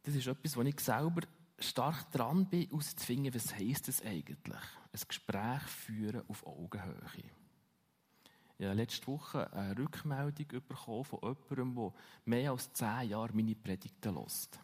Das 0.04 0.16
ist 0.16 0.28
etwas, 0.28 0.56
wo 0.56 0.62
ich 0.62 0.80
selber 0.80 1.22
stark 1.60 2.12
dran 2.12 2.48
bin, 2.48 2.72
auszufinden, 2.72 3.34
was 3.34 3.56
heisst 3.56 3.88
das 3.88 4.02
eigentlich? 4.02 4.62
Ein 4.92 5.02
Gespräch 5.08 5.62
führen 5.64 6.24
auf 6.28 6.46
Augenhöhe. 6.46 7.24
Ich 8.60 8.66
habe 8.66 8.76
letzte 8.76 9.06
Woche 9.08 9.52
eine 9.54 9.78
Rückmeldung 9.78 10.48
bekommen 10.68 11.04
von 11.04 11.20
jemandem, 11.22 11.76
der 11.76 11.94
mehr 12.26 12.52
als 12.52 12.74
zehn 12.74 13.10
Jahre 13.10 13.34
meine 13.34 13.56
Predigten 13.56 14.16
lässt. 14.16 14.60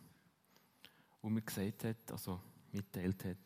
Und 1.22 1.34
mir 1.34 1.42
gesagt 1.42 1.84
hat, 1.84 2.12
also 2.12 2.42
mitteilt 2.72 3.24
hat, 3.24 3.38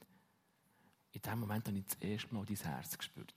in 1.12 1.22
dem 1.22 1.40
Moment 1.40 1.68
habe 1.68 1.78
ich 1.78 1.86
das 1.86 1.96
erste 1.96 2.34
Mal 2.34 2.46
dein 2.46 2.56
Herz 2.56 2.98
gespürt. 2.98 3.34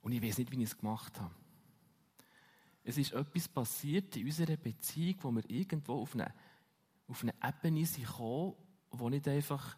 Und 0.00 0.12
ich 0.12 0.22
weiß 0.22 0.38
nicht, 0.38 0.50
wie 0.50 0.56
ich 0.56 0.70
es 0.70 0.78
gemacht 0.78 1.18
habe. 1.20 1.34
Es 2.84 2.98
ist 2.98 3.12
etwas 3.12 3.48
passiert 3.48 4.16
in 4.16 4.26
unserer 4.26 4.56
Beziehung, 4.56 5.16
wo 5.22 5.30
wir 5.32 5.50
irgendwo 5.50 6.02
auf 6.02 6.14
eine, 6.14 6.32
auf 7.08 7.22
eine 7.22 7.34
Ebene 7.42 7.84
gekommen, 7.84 8.54
wo 8.90 9.08
nicht 9.08 9.28
einfach 9.28 9.76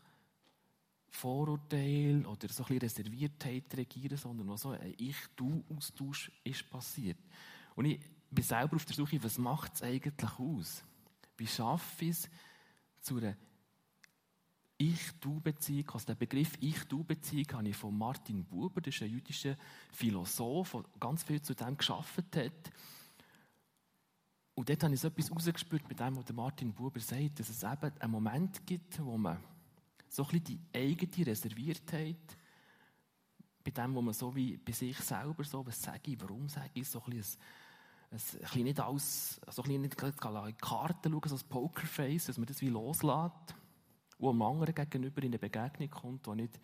Vorurteil 1.09 2.26
oder 2.26 2.49
so 2.49 2.64
ein 2.64 2.78
bisschen 2.78 2.78
Reserviertheit 2.78 3.75
regieren, 3.76 4.18
sondern 4.18 4.49
wo 4.49 4.56
so 4.56 4.71
ein 4.71 4.95
Ich-Du-Austausch 4.99 6.30
ist 6.45 6.68
passiert. 6.68 7.18
Und 7.75 7.87
ich 7.87 8.00
bin 8.30 8.45
selber 8.45 8.76
auf 8.76 8.85
der 8.85 8.95
Suche, 8.95 9.23
was 9.23 9.38
macht 9.38 9.75
es 9.75 9.83
eigentlich 9.83 10.38
aus? 10.38 10.85
Wie 11.37 11.47
schaffe 11.47 12.04
ich 12.04 12.11
es 12.11 12.30
zu 13.00 13.16
einer 13.16 13.37
ich-Du-Beziehung, 14.78 15.90
also 15.90 16.06
den 16.06 16.18
Begriff 16.18 16.52
Ich-Du-Beziehung 16.61 17.47
habe 17.52 17.68
ich 17.68 17.76
von 17.76 17.97
Martin 17.97 18.45
Buber, 18.45 18.80
das 18.80 18.95
ist 18.95 19.02
ein 19.02 19.11
jüdischer 19.11 19.56
Philosoph, 19.90 20.73
der 20.73 20.85
ganz 21.00 21.23
viel 21.23 21.40
zu 21.40 21.54
dem 21.54 21.78
geschaffen 21.78 22.26
hat. 22.35 22.73
Und 24.56 24.70
dort 24.70 24.82
habe 24.82 24.94
ich 24.94 25.00
so 25.00 25.08
etwas 25.08 25.30
rausgespürt 25.30 25.86
bei 25.86 25.94
dem, 25.94 26.16
was 26.16 26.32
Martin 26.32 26.72
Buber 26.72 26.98
sagt, 26.98 27.38
dass 27.38 27.50
es 27.50 27.62
eben 27.62 27.92
einen 28.00 28.10
Moment 28.10 28.66
gibt, 28.66 29.04
wo 29.04 29.18
man 29.18 29.38
so 30.08 30.25
ein 30.25 30.40
bisschen 30.40 30.44
die 30.44 30.60
eigene 30.75 31.26
Reserviertheit, 31.26 32.36
bei 33.62 33.70
dem, 33.70 33.94
wo 33.94 34.00
man 34.00 34.14
so 34.14 34.34
wie 34.34 34.56
bei 34.56 34.72
sich 34.72 34.96
selber 34.98 35.44
so, 35.44 35.66
was 35.66 35.82
sage 35.82 36.10
ich, 36.10 36.20
warum 36.22 36.48
sage 36.48 36.70
ich, 36.72 36.88
so 36.88 37.02
ein 37.02 37.10
bisschen, 37.10 37.38
ein, 38.10 38.16
ein 38.16 38.40
bisschen 38.40 38.64
nicht 38.64 38.80
alles, 38.80 39.40
so 39.46 39.62
ein 39.62 39.68
bisschen 39.68 39.82
nicht 39.82 40.00
die 40.00 40.52
Karten 40.54 41.12
schauen, 41.12 41.28
so 41.28 41.36
ein 41.36 41.48
Pokerface, 41.50 42.26
dass 42.26 42.38
man 42.38 42.46
das 42.46 42.62
wie 42.62 42.70
loslässt, 42.70 43.54
wo 44.18 44.30
einem 44.30 44.40
anderen 44.40 44.75
gegenüber 44.75 45.22
in 45.22 45.28
eine 45.28 45.38
Begegnung 45.38 45.90
kommt, 45.90 46.26
die 46.26 46.34
nicht 46.34 46.58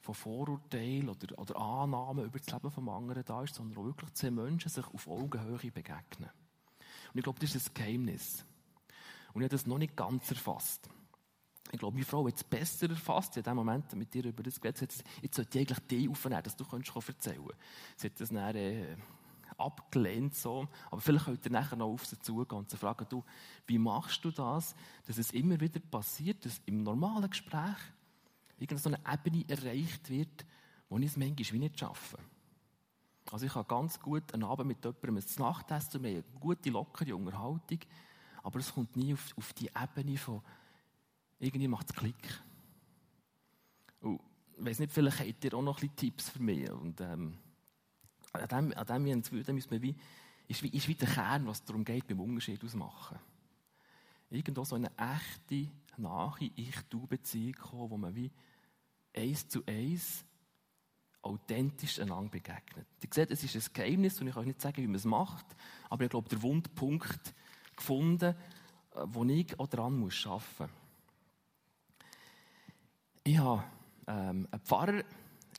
von 0.00 0.14
Vorurteilen 0.14 1.10
oder, 1.10 1.38
oder 1.38 1.56
Annahmen 1.56 2.24
über 2.24 2.38
das 2.38 2.50
Leben 2.50 2.70
des 2.70 2.78
anderen 2.78 3.24
da 3.26 3.42
ist, 3.42 3.56
sondern 3.56 3.76
wo 3.76 3.84
wirklich 3.84 4.14
zwei 4.14 4.30
Menschen 4.30 4.70
sich 4.70 4.86
auf 4.86 5.06
Augenhöhe 5.06 5.70
begegnen. 5.70 6.30
Und 7.16 7.20
ich 7.20 7.24
glaube, 7.24 7.38
das 7.40 7.54
ist 7.54 7.70
ein 7.70 7.72
Geheimnis. 7.72 8.44
Und 9.32 9.40
ich 9.40 9.46
habe 9.46 9.48
das 9.48 9.64
noch 9.64 9.78
nicht 9.78 9.96
ganz 9.96 10.30
erfasst. 10.30 10.86
Ich 11.72 11.78
glaube, 11.78 11.94
meine 11.94 12.04
Frau 12.04 12.26
hat 12.26 12.34
es 12.34 12.44
besser 12.44 12.90
erfasst. 12.90 13.38
in 13.38 13.42
dem 13.42 13.56
Moment 13.56 13.90
mit 13.94 14.12
dir 14.12 14.26
über 14.26 14.42
das 14.42 14.60
geredet. 14.60 14.82
Jetzt, 14.82 15.02
jetzt 15.22 15.36
sollte 15.36 15.58
ich 15.58 15.66
eigentlich 15.66 15.86
dich 15.86 16.10
aufnehmen, 16.10 16.42
dass 16.42 16.56
du 16.56 16.66
kannst 16.66 16.94
erzählen 16.94 17.38
kannst. 17.38 17.58
Sie 17.96 18.06
hat 18.08 18.20
das 18.20 18.28
dann 18.28 18.54
äh, 18.54 18.96
abgelehnt. 19.56 20.34
So. 20.34 20.68
Aber 20.90 21.00
vielleicht 21.00 21.24
könnt 21.24 21.46
ihr 21.46 21.52
nachher 21.52 21.76
noch 21.76 21.86
auf 21.86 22.04
sie 22.04 22.18
zugehen 22.18 22.58
und 22.58 22.68
sie 22.68 22.76
fragen, 22.76 23.06
du, 23.08 23.24
wie 23.66 23.78
machst 23.78 24.22
du 24.22 24.30
das, 24.30 24.74
dass 25.06 25.16
es 25.16 25.30
immer 25.30 25.58
wieder 25.58 25.80
passiert, 25.80 26.44
dass 26.44 26.60
im 26.66 26.82
normalen 26.82 27.30
Gespräch 27.30 27.78
irgendeine 28.58 28.78
so 28.78 28.90
eine 28.90 29.00
Ebene 29.10 29.48
erreicht 29.48 30.10
wird, 30.10 30.44
wo 30.90 30.98
ich 30.98 31.06
es 31.06 31.16
manchmal 31.16 31.60
nicht 31.60 31.80
schaffe. 31.80 32.18
Also 33.30 33.46
ich 33.46 33.54
habe 33.54 33.66
ganz 33.66 34.00
gut 34.00 34.32
einen 34.32 34.44
Abend 34.44 34.68
mit 34.68 34.84
jemandem 34.84 35.16
ein 35.16 35.24
Nachtessen, 35.38 36.02
wir 36.02 36.10
haben 36.10 36.24
eine 36.30 36.40
gute, 36.40 36.70
lockere 36.70 37.16
Unterhaltung, 37.16 37.80
aber 38.42 38.60
es 38.60 38.72
kommt 38.72 38.96
nie 38.96 39.12
auf, 39.12 39.36
auf 39.36 39.52
die 39.52 39.68
Ebene 39.68 40.16
von, 40.16 40.42
irgendwie 41.38 41.68
macht 41.68 41.90
es 41.90 41.96
Klick. 41.96 42.42
Und 44.00 44.20
ich 44.58 44.64
weiss 44.64 44.78
nicht, 44.78 44.92
vielleicht 44.92 45.20
habt 45.20 45.44
ihr 45.44 45.54
auch 45.54 45.62
noch 45.62 45.76
ein 45.78 45.80
bisschen 45.80 45.96
Tipps 45.96 46.30
für 46.30 46.42
mich. 46.42 46.70
Und, 46.70 47.00
ähm, 47.00 47.36
an 48.32 48.48
dem, 48.48 48.78
an 48.78 48.86
dem, 48.86 49.04
wir 49.04 49.82
wie, 49.82 49.96
ist, 50.48 50.62
wie, 50.62 50.68
ist 50.68 50.88
wie 50.88 50.94
der 50.94 51.08
Kern, 51.08 51.46
was 51.46 51.64
darum 51.64 51.84
geht, 51.84 52.06
beim 52.06 52.20
Unterschied 52.20 52.62
ausmachen. 52.64 53.18
Irgendwo 54.30 54.64
so 54.64 54.76
eine 54.76 54.90
echte, 54.96 55.70
nahe 55.96 56.50
Ich-Du-Beziehung 56.54 57.54
kommen, 57.54 57.90
wo 57.90 57.96
man 57.96 58.14
wie 58.14 58.30
eins 59.14 59.48
zu 59.48 59.64
eins 59.66 60.24
authentisch 61.22 61.98
einander 61.98 62.30
begegnet. 62.30 62.86
Ihr 63.02 63.08
seht, 63.12 63.30
es 63.30 63.42
ist 63.42 63.56
ein 63.56 63.72
Geheimnis 63.72 64.20
und 64.20 64.28
ich 64.28 64.34
kann 64.34 64.42
euch 64.42 64.48
nicht 64.48 64.60
sagen, 64.60 64.76
wie 64.78 64.86
man 64.86 64.96
es 64.96 65.04
macht, 65.04 65.46
aber 65.90 66.04
ich 66.04 66.10
glaube, 66.10 66.28
der 66.28 66.42
Wundpunkt 66.42 67.34
gefunden, 67.74 68.34
äh, 68.94 69.02
wo 69.04 69.24
ich 69.24 69.58
auch 69.58 69.90
muss 69.90 70.26
arbeiten 70.26 70.64
muss. 70.64 70.70
Ich 73.24 73.38
habe 73.38 73.64
ähm, 74.06 74.46
einen 74.50 74.62
Pfarrer 74.62 75.02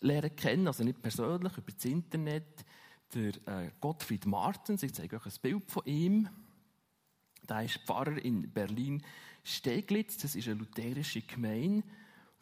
lernen 0.01 0.35
kennen, 0.35 0.67
also 0.67 0.83
nicht 0.83 1.01
persönlich, 1.01 1.57
über 1.57 1.71
das 1.71 1.85
Internet, 1.85 2.65
der 3.13 3.35
äh, 3.47 3.71
Gottfried 3.81 4.25
Martens. 4.25 4.83
Ich 4.83 4.93
zeige 4.93 5.17
euch 5.17 5.25
ein 5.25 5.41
Bild 5.41 5.71
von 5.71 5.85
ihm. 5.85 6.29
Der 7.47 7.63
ist 7.63 7.79
Pfarrer 7.85 8.23
in 8.23 8.51
Berlin-Steglitz. 8.51 10.17
Das 10.17 10.35
ist 10.35 10.47
eine 10.47 10.59
lutherische 10.59 11.21
Gemeinde, 11.21 11.83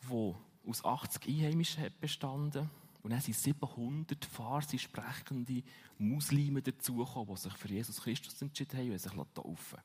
die 0.09 0.35
aus 0.67 0.83
80 0.83 1.27
Einheimischen 1.27 1.85
bestanden 1.99 2.69
und 3.05 3.11
dann 3.11 3.21
sind 3.21 3.35
700 3.35 4.25
Farsi 4.25 4.79
sprechende 4.79 5.61
Muslime 5.99 6.63
dazugekommen, 6.63 7.35
die 7.35 7.39
sich 7.39 7.53
für 7.53 7.67
Jesus 7.67 8.01
Christus 8.01 8.41
entschieden 8.41 8.79
haben 8.79 8.91
und 8.91 8.97
sich 8.97 9.11
taufen 9.11 9.79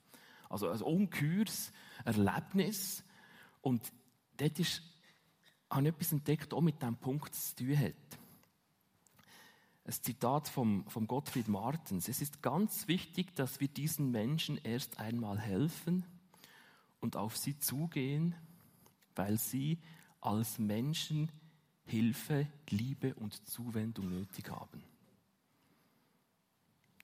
Also 0.48 0.70
ein 0.70 0.80
ungeheures 0.80 1.70
Erlebnis. 2.02 3.04
Und 3.60 3.92
dort 4.38 4.58
ist, 4.58 4.80
habe 5.68 5.82
ich 5.82 5.88
etwas 5.88 6.12
entdeckt, 6.12 6.54
auch 6.54 6.62
mit 6.62 6.80
diesem 6.80 6.96
Punkt 6.96 7.34
zu 7.34 7.56
tun 7.56 7.78
hat. 7.78 7.92
Ein 9.84 9.92
Zitat 9.92 10.48
vom, 10.48 10.88
vom 10.88 11.06
Gottfried 11.06 11.48
Martens. 11.48 12.08
Es 12.08 12.22
ist 12.22 12.40
ganz 12.40 12.88
wichtig, 12.88 13.36
dass 13.36 13.60
wir 13.60 13.68
diesen 13.68 14.10
Menschen 14.12 14.56
erst 14.64 14.98
einmal 14.98 15.38
helfen 15.38 16.06
und 17.00 17.16
auf 17.16 17.36
sie 17.36 17.58
zugehen, 17.58 18.34
weil 19.14 19.36
sie 19.36 19.78
als 20.22 20.58
Menschen 20.58 21.30
Hilfe, 21.90 22.46
Liebe 22.68 23.14
und 23.14 23.34
Zuwendung 23.48 24.10
nötig 24.10 24.48
haben. 24.48 24.82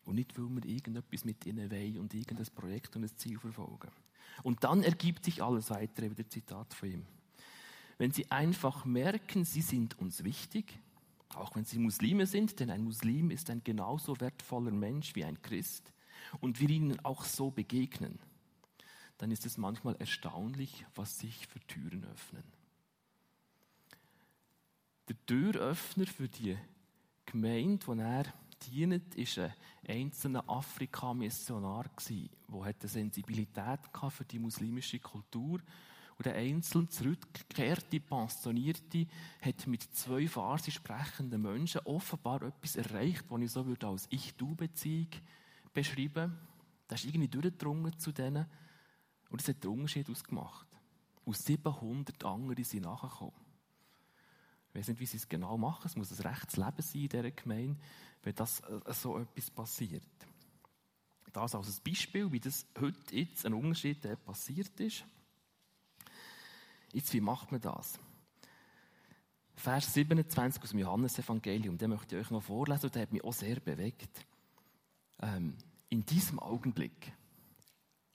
Und 0.04 0.14
nicht, 0.14 0.38
weil 0.38 0.48
wir 0.48 0.64
irgendetwas 0.64 1.24
mit 1.24 1.44
ihnen 1.44 1.70
wollen 1.70 1.98
und 1.98 2.14
irgendein 2.14 2.46
Projekt 2.54 2.94
und 2.94 3.02
ein 3.02 3.18
Ziel 3.18 3.38
verfolgen. 3.38 3.90
Und 4.44 4.62
dann 4.62 4.84
ergibt 4.84 5.24
sich 5.24 5.42
alles 5.42 5.70
weitere, 5.70 6.10
wieder 6.10 6.28
Zitat 6.28 6.72
von 6.72 6.90
ihm. 6.90 7.06
Wenn 7.98 8.12
sie 8.12 8.30
einfach 8.30 8.84
merken, 8.84 9.44
sie 9.44 9.62
sind 9.62 9.98
uns 9.98 10.22
wichtig, 10.22 10.78
auch 11.34 11.56
wenn 11.56 11.64
sie 11.64 11.78
Muslime 11.78 12.26
sind, 12.26 12.60
denn 12.60 12.70
ein 12.70 12.84
Muslim 12.84 13.32
ist 13.32 13.50
ein 13.50 13.64
genauso 13.64 14.20
wertvoller 14.20 14.70
Mensch 14.70 15.16
wie 15.16 15.24
ein 15.24 15.42
Christ, 15.42 15.92
und 16.40 16.60
wir 16.60 16.70
ihnen 16.70 17.04
auch 17.04 17.24
so 17.24 17.50
begegnen, 17.50 18.18
dann 19.18 19.30
ist 19.30 19.46
es 19.46 19.58
manchmal 19.58 19.96
erstaunlich, 19.96 20.86
was 20.94 21.18
sich 21.18 21.46
für 21.46 21.60
Türen 21.60 22.04
öffnen. 22.04 22.55
Der 25.08 25.16
Türöffner 25.24 26.06
für 26.06 26.28
die 26.28 26.56
Gemeinde, 27.24 27.86
die 27.86 28.00
er 28.00 28.24
dient, 28.66 29.16
war 29.16 29.44
ein 29.44 29.52
einzelner 29.88 30.48
Afrika-Missionar, 30.48 31.84
der 32.08 32.62
eine 32.62 32.74
Sensibilität 32.82 33.80
für 34.10 34.24
die 34.24 34.40
muslimische 34.40 34.98
Kultur 34.98 35.60
und 36.18 36.26
der 36.26 36.34
einzeln 36.34 36.88
zurückgekehrte, 36.88 38.00
pensionierte, 38.00 39.06
hat 39.40 39.66
mit 39.68 39.82
zwei 39.82 40.26
Farsi 40.26 40.72
sprechenden 40.72 41.42
Menschen 41.42 41.82
offenbar 41.84 42.42
etwas 42.42 42.74
erreicht, 42.74 43.26
was 43.28 43.42
ich 43.42 43.50
so 43.52 43.64
würde 43.64 43.86
als 43.86 44.08
Ich-Du-Beziehung 44.10 45.10
beschreiben 45.72 46.36
Der 46.90 46.96
ist 46.96 47.04
irgendwie 47.04 47.28
durchgedrungen 47.28 47.96
zu 47.98 48.10
denen 48.10 48.46
und 49.28 49.40
es 49.40 49.48
hat 49.48 49.62
den 49.62 49.70
Unterschied 49.70 50.08
ausgemacht. 50.10 50.66
Und 51.24 51.36
700 51.36 52.24
andere 52.24 52.64
sind 52.64 52.84
nachgekommen. 52.84 53.45
Ich 54.76 54.80
weiß 54.80 54.88
nicht, 54.88 55.00
wie 55.00 55.06
sie 55.06 55.16
es 55.16 55.26
genau 55.26 55.56
machen. 55.56 55.86
Es 55.86 55.96
muss 55.96 56.12
ein 56.12 56.26
rechtes 56.26 56.58
Leben 56.58 56.82
sein 56.82 57.00
in 57.00 57.08
dieser 57.08 57.30
Gemeinde, 57.30 57.80
wenn 58.22 58.34
das 58.34 58.60
äh, 58.60 58.92
so 58.92 59.18
etwas 59.18 59.50
passiert. 59.50 60.04
Das 61.32 61.54
als 61.54 61.78
ein 61.78 61.82
Beispiel, 61.82 62.30
wie 62.30 62.40
das 62.40 62.66
heute 62.78 63.16
jetzt 63.16 63.46
ein 63.46 63.54
Unterschied 63.54 64.04
der 64.04 64.16
passiert 64.16 64.78
ist. 64.78 65.06
Jetzt, 66.92 67.10
wie 67.14 67.22
macht 67.22 67.52
man 67.52 67.62
das? 67.62 67.98
Vers 69.54 69.94
27 69.94 70.62
aus 70.62 70.70
dem 70.70 70.80
Johannesevangelium, 70.80 71.78
den 71.78 71.88
möchte 71.88 72.14
ich 72.14 72.26
euch 72.26 72.30
noch 72.30 72.42
vorlesen, 72.42 72.90
der 72.90 73.02
hat 73.02 73.12
mich 73.12 73.24
auch 73.24 73.32
sehr 73.32 73.58
bewegt. 73.60 74.26
Ähm, 75.22 75.56
in 75.88 76.04
diesem 76.04 76.38
Augenblick 76.38 77.14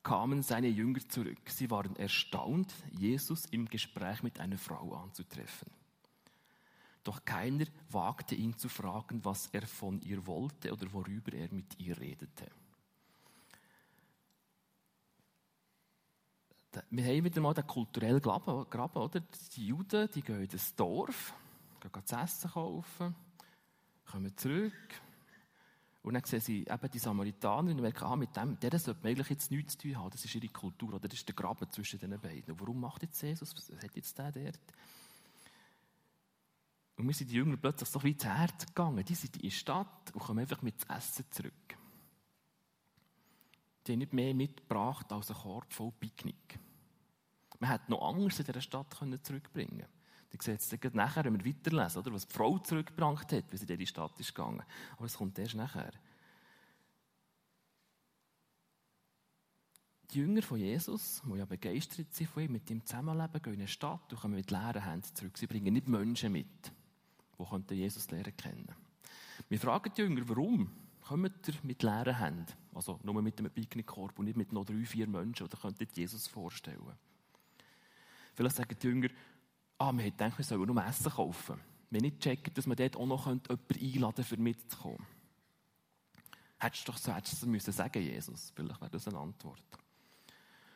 kamen 0.04 0.44
seine 0.44 0.68
Jünger 0.68 1.08
zurück. 1.10 1.42
Sie 1.50 1.72
waren 1.72 1.96
erstaunt, 1.96 2.72
Jesus 2.92 3.46
im 3.46 3.66
Gespräch 3.66 4.22
mit 4.22 4.40
einer 4.40 4.60
Frau 4.60 4.94
anzutreffen. 4.94 5.81
Doch 7.04 7.26
keiner 7.26 7.66
wagte 7.90 8.36
ihn 8.36 8.58
zu 8.58 8.70
fragen, 8.70 9.26
was 9.26 9.48
er 9.48 9.66
von 9.66 10.02
ihr 10.02 10.26
wollte 10.28 10.72
oder 10.72 10.92
worüber 10.94 11.34
er 11.34 11.52
mit 11.52 11.80
ihr 11.80 12.00
redete. 12.00 12.48
Wir 16.90 17.04
haben 17.04 17.26
wieder 17.26 17.42
mal 17.42 17.54
den 17.54 17.68
kulturellen 17.68 18.22
Graben, 18.22 19.02
oder? 19.02 19.22
Die 19.56 19.68
Juden, 19.68 20.10
die 20.14 20.22
gehen 20.22 20.42
in 20.42 20.48
das 20.48 20.74
Dorf, 20.74 21.34
gehen 21.82 22.06
zu 22.06 22.16
essen 22.16 22.52
kaufen, 22.52 23.16
kommen 24.06 24.38
zurück. 24.38 25.02
Und 26.04 26.14
dann 26.14 26.24
sehen 26.24 26.40
sie 26.40 26.62
eben 26.62 26.92
die 26.92 27.00
Samaritaner 27.00 27.72
und 27.72 27.82
merken, 27.82 28.06
ah, 28.06 28.16
mit 28.16 28.36
dem, 28.36 28.60
der 28.60 28.80
sollte 28.80 29.08
eigentlich 29.08 29.30
jetzt 29.30 29.52
nichts 29.52 29.74
zu 29.74 29.80
tun 29.80 29.98
haben. 29.98 30.10
Das 30.12 30.24
ist 30.24 30.34
ihre 30.34 30.48
Kultur, 30.48 30.94
oder? 30.94 31.08
Das 31.08 31.20
ist 31.20 31.28
der 31.28 31.36
Graben 31.36 31.70
zwischen 31.70 32.00
den 32.00 32.20
beiden. 32.20 32.54
Und 32.54 32.60
warum 32.60 32.80
macht 32.80 33.04
jetzt 33.04 33.22
Jesus, 33.22 33.54
was 33.56 33.70
hat 33.84 33.96
jetzt 33.96 34.18
der 34.18 34.32
dort? 34.32 34.60
Und 37.02 37.08
mir 37.08 37.14
sind 37.14 37.32
die 37.32 37.36
Jünger 37.36 37.58
plötzlich 37.58 37.90
so 37.90 38.04
wie 38.04 38.12
ins 38.12 38.24
Herz 38.24 38.64
gegangen. 38.64 39.04
Die 39.04 39.16
sind 39.16 39.36
in 39.38 39.42
die 39.42 39.50
Stadt 39.50 40.12
und 40.14 40.20
kommen 40.20 40.38
einfach 40.38 40.62
mit 40.62 40.88
Essen 40.88 41.26
zurück. 41.32 41.76
Die 43.88 43.94
haben 43.94 43.98
nicht 43.98 44.14
mehr 44.14 44.36
mitgebracht 44.36 45.12
als 45.12 45.32
ein 45.32 45.38
Korb 45.38 45.74
voll 45.74 45.92
Picknick. 46.00 46.60
Man 47.58 47.72
hätte 47.72 47.90
noch 47.90 48.08
anders 48.08 48.38
in 48.38 48.46
dieser 48.46 48.62
Stadt 48.62 48.94
zurückbringen 49.24 49.80
können. 49.80 49.88
Ihr 50.32 50.42
seht 50.44 50.62
es 50.62 50.94
nachher, 50.94 51.26
wenn 51.26 51.44
wir 51.44 51.56
weiterlesen, 51.56 52.04
oder, 52.04 52.14
was 52.14 52.28
die 52.28 52.36
Frau 52.36 52.60
zurückgebracht 52.60 53.34
hat, 53.34 53.52
wie 53.52 53.58
sie 53.58 53.66
in 53.66 53.80
die 53.80 53.88
Stadt 53.88 54.20
ist 54.20 54.36
gegangen. 54.36 54.62
Aber 54.96 55.06
es 55.06 55.18
kommt 55.18 55.40
erst 55.40 55.56
nachher. 55.56 55.94
Die 60.12 60.20
Jünger 60.20 60.44
von 60.44 60.60
Jesus, 60.60 61.24
die 61.26 61.36
ja 61.36 61.46
begeistert 61.46 62.14
sind 62.14 62.30
von 62.30 62.44
ihm, 62.44 62.52
mit 62.52 62.70
ihm 62.70 62.86
zusammenleben, 62.86 63.42
gehen 63.42 63.54
in 63.54 63.60
eine 63.62 63.68
Stadt 63.68 64.14
und 64.14 64.20
kommen 64.20 64.36
mit 64.36 64.52
leeren 64.52 64.84
Händen 64.84 65.16
zurück. 65.16 65.36
Sie 65.40 65.48
bringen 65.48 65.74
nicht 65.74 65.88
Menschen 65.88 66.34
mit 66.34 66.72
die 67.70 67.76
Jesus 67.76 68.10
lernen 68.12 68.36
kennen. 68.36 68.68
Wir 69.50 69.60
fragen 69.60 69.92
die 69.96 70.02
Jünger, 70.02 70.28
warum 70.30 70.72
kommt 71.02 71.48
ihr 71.48 71.54
mit 71.64 71.84
leeren 71.84 72.18
Händen? 72.18 72.54
Also 72.74 73.00
nur 73.04 73.22
mit 73.22 73.38
einem 73.40 73.52
Picknickkorb 73.52 74.18
und 74.18 74.26
nicht 74.26 74.38
mit 74.38 74.52
noch 74.54 74.66
drei, 74.66 74.86
vier 74.86 75.08
Menschen. 75.08 75.46
Oder 75.46 75.58
könntet 75.58 75.96
Jesus 75.98 76.28
vorstellen. 76.28 76.98
Vielleicht 78.34 78.56
sagen 78.56 78.76
die 78.82 78.88
Jünger, 78.88 79.10
ah, 79.78 79.92
wir 79.92 80.04
hätten 80.04 80.18
gedacht, 80.18 80.38
wir 80.38 80.46
sollen 80.46 80.66
nur 80.66 80.86
Essen 80.86 81.12
kaufen. 81.12 81.60
Wir 81.90 82.02
nicht 82.02 82.22
checken, 82.22 82.54
dass 82.54 82.68
man 82.68 82.78
dort 82.78 82.96
auch 82.96 83.06
noch 83.06 83.26
jemanden 83.26 83.52
einladen 83.70 84.16
könnte, 84.16 84.36
um 84.36 84.44
mitzukommen. 84.44 85.06
Hättest 86.58 86.88
du 86.88 86.92
doch 86.92 86.98
so 86.98 87.14
hättest 87.14 87.42
du 87.42 87.48
müssen 87.48 87.74
sagen, 87.74 88.02
Jesus. 88.02 88.54
Vielleicht 88.56 88.80
wäre 88.80 88.92
das 88.92 89.08
eine 89.08 89.18
Antwort. 89.18 89.64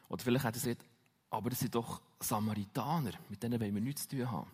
Oder 0.10 0.24
vielleicht 0.24 0.46
hätte 0.46 0.58
er 0.58 0.62
gesagt, 0.62 0.86
aber 1.30 1.50
das 1.50 1.60
sind 1.60 1.76
doch 1.76 2.02
Samaritaner, 2.20 3.12
mit 3.30 3.42
denen 3.42 3.60
wollen 3.60 3.76
wir 3.76 3.82
nichts 3.82 4.08
zu 4.08 4.18
tun 4.18 4.32
haben. 4.32 4.52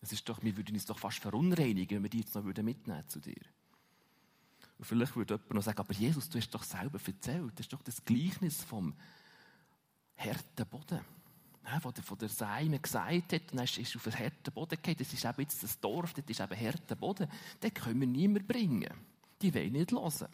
Es 0.00 0.12
ist 0.12 0.28
doch, 0.28 0.42
wir 0.42 0.56
würden 0.56 0.74
uns 0.74 0.86
doch 0.86 0.98
fast 0.98 1.18
verunreinigen, 1.18 1.96
wenn 1.96 2.02
wir 2.04 2.10
die 2.10 2.20
jetzt 2.20 2.34
noch 2.34 2.44
mitnehmen 2.44 3.08
zu 3.08 3.20
dir. 3.20 3.40
Und 4.78 4.84
vielleicht 4.84 5.16
würde 5.16 5.34
jemand 5.34 5.54
noch 5.54 5.62
sagen, 5.62 5.80
aber 5.80 5.92
Jesus, 5.92 6.28
du 6.28 6.38
hast 6.38 6.50
doch 6.50 6.62
selber 6.62 7.00
erzählt, 7.04 7.52
das 7.54 7.66
ist 7.66 7.72
doch 7.72 7.82
das 7.82 8.04
Gleichnis 8.04 8.62
vom 8.62 8.94
harten 10.16 10.66
Boden. 10.66 11.00
Wo 11.82 11.90
der, 11.90 12.02
von 12.02 12.16
der 12.16 12.30
Seime 12.30 12.78
gesagt 12.78 13.32
hat, 13.32 13.42
dann 13.52 13.64
ist 13.64 13.96
auf 13.96 14.04
den 14.04 14.18
harten 14.18 14.52
Boden 14.54 14.76
gegangen, 14.76 14.96
das 14.98 15.12
ist 15.12 15.24
eben 15.24 15.40
jetzt 15.42 15.62
das 15.62 15.78
Dorf, 15.80 16.14
das 16.14 16.24
ist 16.26 16.40
eben 16.40 16.58
harter 16.58 16.96
Boden, 16.96 17.28
den 17.62 17.74
können 17.74 18.00
wir 18.00 18.06
niemand 18.06 18.48
bringen. 18.48 18.88
Die 19.42 19.52
wollen 19.52 19.72
nicht 19.72 19.92
hören. 19.92 20.28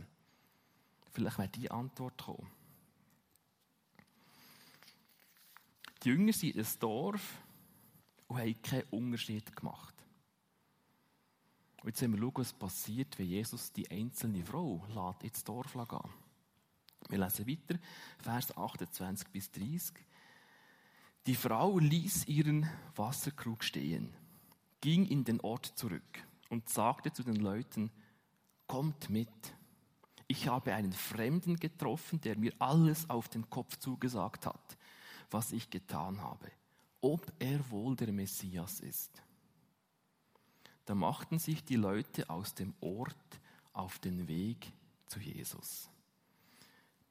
Vielleicht 1.11 1.39
wäre 1.39 1.49
die 1.49 1.71
Antwort 1.71 2.23
kommen. 2.23 2.51
Die 6.03 6.11
Jünger 6.11 6.33
sind 6.33 6.57
ein 6.57 6.67
Dorf 6.79 7.39
und 8.27 8.39
haben 8.39 8.63
keinen 8.63 8.89
Unterschied 8.91 9.55
gemacht. 9.55 9.95
Und 11.83 11.89
jetzt 11.89 11.99
sehen 11.99 12.19
wir, 12.19 12.31
was 12.35 12.53
passiert, 12.53 13.19
wenn 13.19 13.27
Jesus 13.27 13.73
die 13.73 13.91
einzelne 13.91 14.45
Frau 14.45 14.85
lässt 14.89 15.25
ins 15.25 15.45
Dorf 15.45 15.73
gehen. 15.73 16.11
Wir 17.09 17.19
lesen 17.19 17.47
weiter, 17.47 17.79
Vers 18.19 18.57
28 18.57 19.29
bis 19.29 19.51
30. 19.51 19.95
Die 21.27 21.35
Frau 21.35 21.79
ließ 21.79 22.27
ihren 22.27 22.69
Wasserkrug 22.97 23.63
stehen, 23.63 24.15
ging 24.81 25.07
in 25.07 25.25
den 25.25 25.41
Ort 25.41 25.67
zurück 25.67 26.27
und 26.49 26.69
sagte 26.69 27.13
zu 27.13 27.23
den 27.23 27.37
Leuten, 27.37 27.91
kommt 28.67 29.11
mit 29.11 29.55
ich 30.27 30.49
habe 30.49 30.75
einen 30.75 30.93
Fremden 30.93 31.57
getroffen, 31.57 32.21
der 32.21 32.39
mir 32.39 32.53
alles 32.59 33.09
auf 33.11 33.29
den 33.29 33.49
Kopf 33.51 33.77
zugesagt 33.79 34.47
hat, 34.47 34.79
was 35.31 35.53
ich 35.53 35.71
getan 35.71 36.23
habe, 36.23 36.51
ob 37.05 37.31
er 37.39 37.71
wohl 37.71 37.95
der 37.97 38.11
Messias 38.13 38.81
ist. 38.81 39.23
Da 40.87 40.95
machten 40.95 41.39
sich 41.39 41.63
die 41.63 41.77
Leute 41.77 42.31
aus 42.31 42.55
dem 42.55 42.73
Ort 42.81 43.41
auf 43.75 43.99
den 43.99 44.27
Weg 44.27 44.73
zu 45.07 45.21
Jesus. 45.21 45.91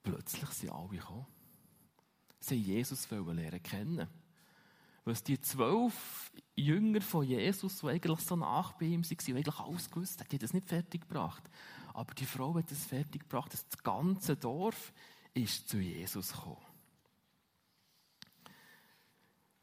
Plötzlich 0.01 0.49
sind 0.49 0.71
alle 0.71 0.97
gekommen. 0.97 1.27
Sie 2.39 2.55
Jesus 2.55 3.09
lernen 3.11 3.61
kennen. 3.61 4.07
Was 5.05 5.21
die 5.21 5.39
zwölf 5.39 6.31
Jünger 6.55 7.01
von 7.01 7.27
Jesus, 7.27 7.79
die 7.79 7.87
eigentlich 7.87 8.19
so 8.21 8.35
nach 8.35 8.73
bei 8.73 8.85
ihm 8.85 9.03
waren, 9.03 9.17
die 9.17 9.33
eigentlich 9.33 9.59
alles 9.59 9.91
gewusst 9.91 10.19
haben, 10.21 10.29
die 10.29 10.39
das 10.39 10.53
nicht 10.53 10.67
fertig 10.67 11.01
gebracht. 11.01 11.43
Aber 11.93 12.15
die 12.15 12.25
Frau 12.25 12.55
hat 12.55 12.71
es 12.71 12.83
fertig 12.83 13.21
gebracht, 13.21 13.53
dass 13.53 13.67
das 13.69 13.83
ganze 13.83 14.37
Dorf 14.37 14.91
ist 15.35 15.69
zu 15.69 15.77
Jesus 15.77 16.31
gekommen. 16.31 16.72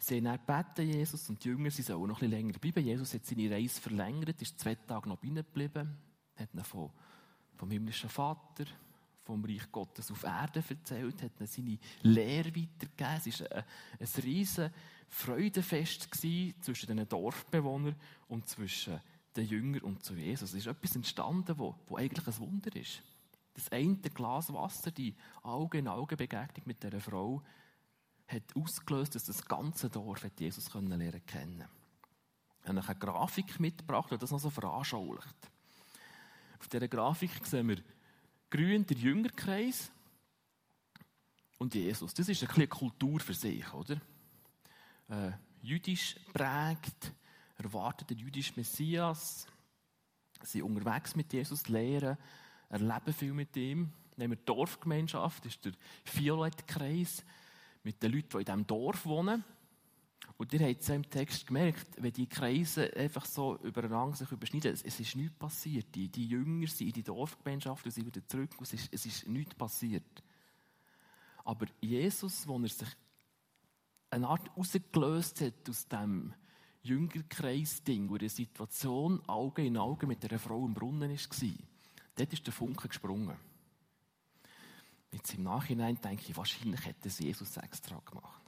Sie 0.02 0.16
haben 0.16 0.24
dann 0.24 0.38
gebeten, 0.38 0.90
Jesus 0.90 1.28
und 1.28 1.44
die 1.44 1.48
Jünger, 1.48 1.70
sie 1.70 1.82
sollen 1.82 2.08
noch 2.08 2.22
ein 2.22 2.30
bisschen 2.30 2.30
länger 2.30 2.58
bleiben. 2.58 2.84
Jesus 2.84 3.12
hat 3.12 3.26
seine 3.26 3.50
Reise 3.50 3.80
verlängert, 3.82 4.40
ist 4.40 4.58
zwei 4.58 4.74
Tage 4.74 5.06
noch 5.06 5.18
binnen 5.18 5.44
geblieben, 5.44 5.94
hat 6.36 6.54
ihnen 6.54 6.64
vom, 6.64 6.90
vom 7.56 7.70
himmlischen 7.70 8.08
Vater, 8.08 8.64
vom 9.22 9.44
Reich 9.44 9.70
Gottes 9.70 10.10
auf 10.10 10.24
Erden 10.24 10.64
erzählt, 10.66 11.22
hat 11.22 11.32
ihnen 11.38 11.46
seine 11.46 11.78
Lehre 12.00 12.48
weitergegeben. 12.48 13.20
Es 13.26 13.40
war 13.40 13.52
ein, 13.52 13.64
ein 14.00 14.22
riesen 14.22 14.70
Freudenfest 15.10 16.08
zwischen 16.62 16.96
den 16.96 17.06
Dorfbewohnern 17.06 17.94
und 18.26 18.48
zwischen 18.48 18.98
den 19.36 19.46
Jünger 19.46 19.84
und 19.84 20.02
zu 20.02 20.14
Jesus. 20.14 20.54
Es 20.54 20.60
ist 20.60 20.66
etwas 20.66 20.96
entstanden, 20.96 21.58
wo, 21.58 21.74
wo 21.86 21.98
eigentlich 21.98 22.26
ein 22.26 22.38
Wunder 22.38 22.74
ist. 22.74 23.02
Das 23.52 23.70
eine 23.70 23.96
Glas 23.96 24.50
Wasser, 24.50 24.92
die 24.92 25.14
Auge-in-Auge-Begegnung 25.42 26.62
mit 26.64 26.82
dieser 26.82 27.00
Frau, 27.00 27.42
hat 28.30 28.42
ausgelöst, 28.54 29.14
dass 29.14 29.24
das 29.24 29.44
ganze 29.44 29.90
Dorf 29.90 30.22
hat 30.24 30.38
Jesus 30.40 30.70
können 30.70 30.98
lernen 30.98 31.24
kennen. 31.26 31.64
Ich 32.62 32.68
habe 32.68 32.80
eine 32.80 32.98
Grafik 32.98 33.58
mitgebracht, 33.58 34.10
die 34.12 34.18
das 34.18 34.30
noch 34.30 34.38
so 34.38 34.50
veranschaulicht. 34.50 35.50
Auf 36.58 36.68
dieser 36.68 36.88
Grafik 36.88 37.44
sehen 37.46 37.68
wir 37.68 37.78
grün 38.50 38.86
der 38.86 38.96
Jüngerkreis 38.96 39.90
und 41.58 41.74
Jesus. 41.74 42.14
Das 42.14 42.28
ist 42.28 42.42
ein 42.42 42.48
bisschen 42.48 42.68
Kultur 42.68 43.18
für 43.20 43.34
sich, 43.34 43.72
oder? 43.72 44.00
Äh, 45.08 45.32
jüdisch 45.62 46.16
prägt, 46.32 47.12
erwartet 47.56 48.10
den 48.10 48.18
jüdischen 48.18 48.54
Messias, 48.56 49.46
sind 50.42 50.62
unterwegs 50.62 51.16
mit 51.16 51.32
Jesus, 51.32 51.68
lehren, 51.68 52.16
erleben 52.68 53.12
viel 53.12 53.32
mit 53.32 53.56
ihm. 53.56 53.92
Nehmen 54.16 54.32
wir 54.32 54.36
die 54.36 54.44
Dorfgemeinschaft, 54.44 55.44
das 55.44 55.54
ist 55.54 55.64
der 55.64 55.72
Violettkreis 56.04 57.24
mit 57.82 58.02
den 58.02 58.12
Leuten, 58.12 58.28
die 58.30 58.38
in 58.38 58.44
diesem 58.44 58.66
Dorf 58.66 59.06
wohnen. 59.06 59.44
Und 60.36 60.52
ihr 60.54 60.60
habt 60.60 60.80
es 60.80 60.88
im 60.88 61.08
Text 61.08 61.46
gemerkt, 61.46 61.86
wenn 61.98 62.12
die 62.12 62.26
Kreise 62.26 62.94
einfach 62.96 63.26
so 63.26 63.58
übereinander 63.58 64.16
sich 64.16 64.30
überschneiden, 64.32 64.72
es, 64.72 64.82
es 64.82 64.98
ist 64.98 65.16
nichts 65.16 65.38
passiert. 65.38 65.94
Die, 65.94 66.08
die 66.08 66.26
Jünger 66.26 66.66
sind 66.66 66.88
in 66.88 66.92
die 66.94 67.02
Dorfgemeinschaft 67.02 67.84
und 67.84 67.90
sind 67.90 68.06
wieder 68.06 68.26
zurück 68.26 68.50
und 68.56 68.62
es 68.62 68.72
ist, 68.72 68.88
es 68.90 69.06
ist 69.06 69.28
nichts 69.28 69.54
passiert. 69.54 70.22
Aber 71.44 71.66
Jesus, 71.80 72.46
wo 72.46 72.58
er 72.58 72.68
sich 72.68 72.88
eine 74.10 74.28
Art 74.28 74.50
rausgelöst 74.56 75.40
hat 75.42 75.68
aus 75.68 75.86
dem 75.88 76.32
Jüngerkreis-Ding, 76.82 78.08
wo 78.08 78.16
die 78.16 78.28
Situation 78.28 79.20
Auge 79.28 79.64
in 79.64 79.76
Auge 79.76 80.06
mit 80.06 80.22
der 80.22 80.38
Frau 80.38 80.64
im 80.64 80.74
Brunnen 80.74 81.10
war, 81.10 81.50
dort 82.16 82.32
ist 82.32 82.46
der 82.46 82.52
Funke 82.52 82.88
gesprungen. 82.88 83.36
Jetzt 85.12 85.34
im 85.34 85.42
Nachhinein 85.42 86.00
denke 86.00 86.24
ich, 86.28 86.36
wahrscheinlich 86.36 86.84
hätte 86.86 87.08
es 87.08 87.18
Jesus 87.18 87.56
extra 87.56 88.00
gemacht. 88.04 88.40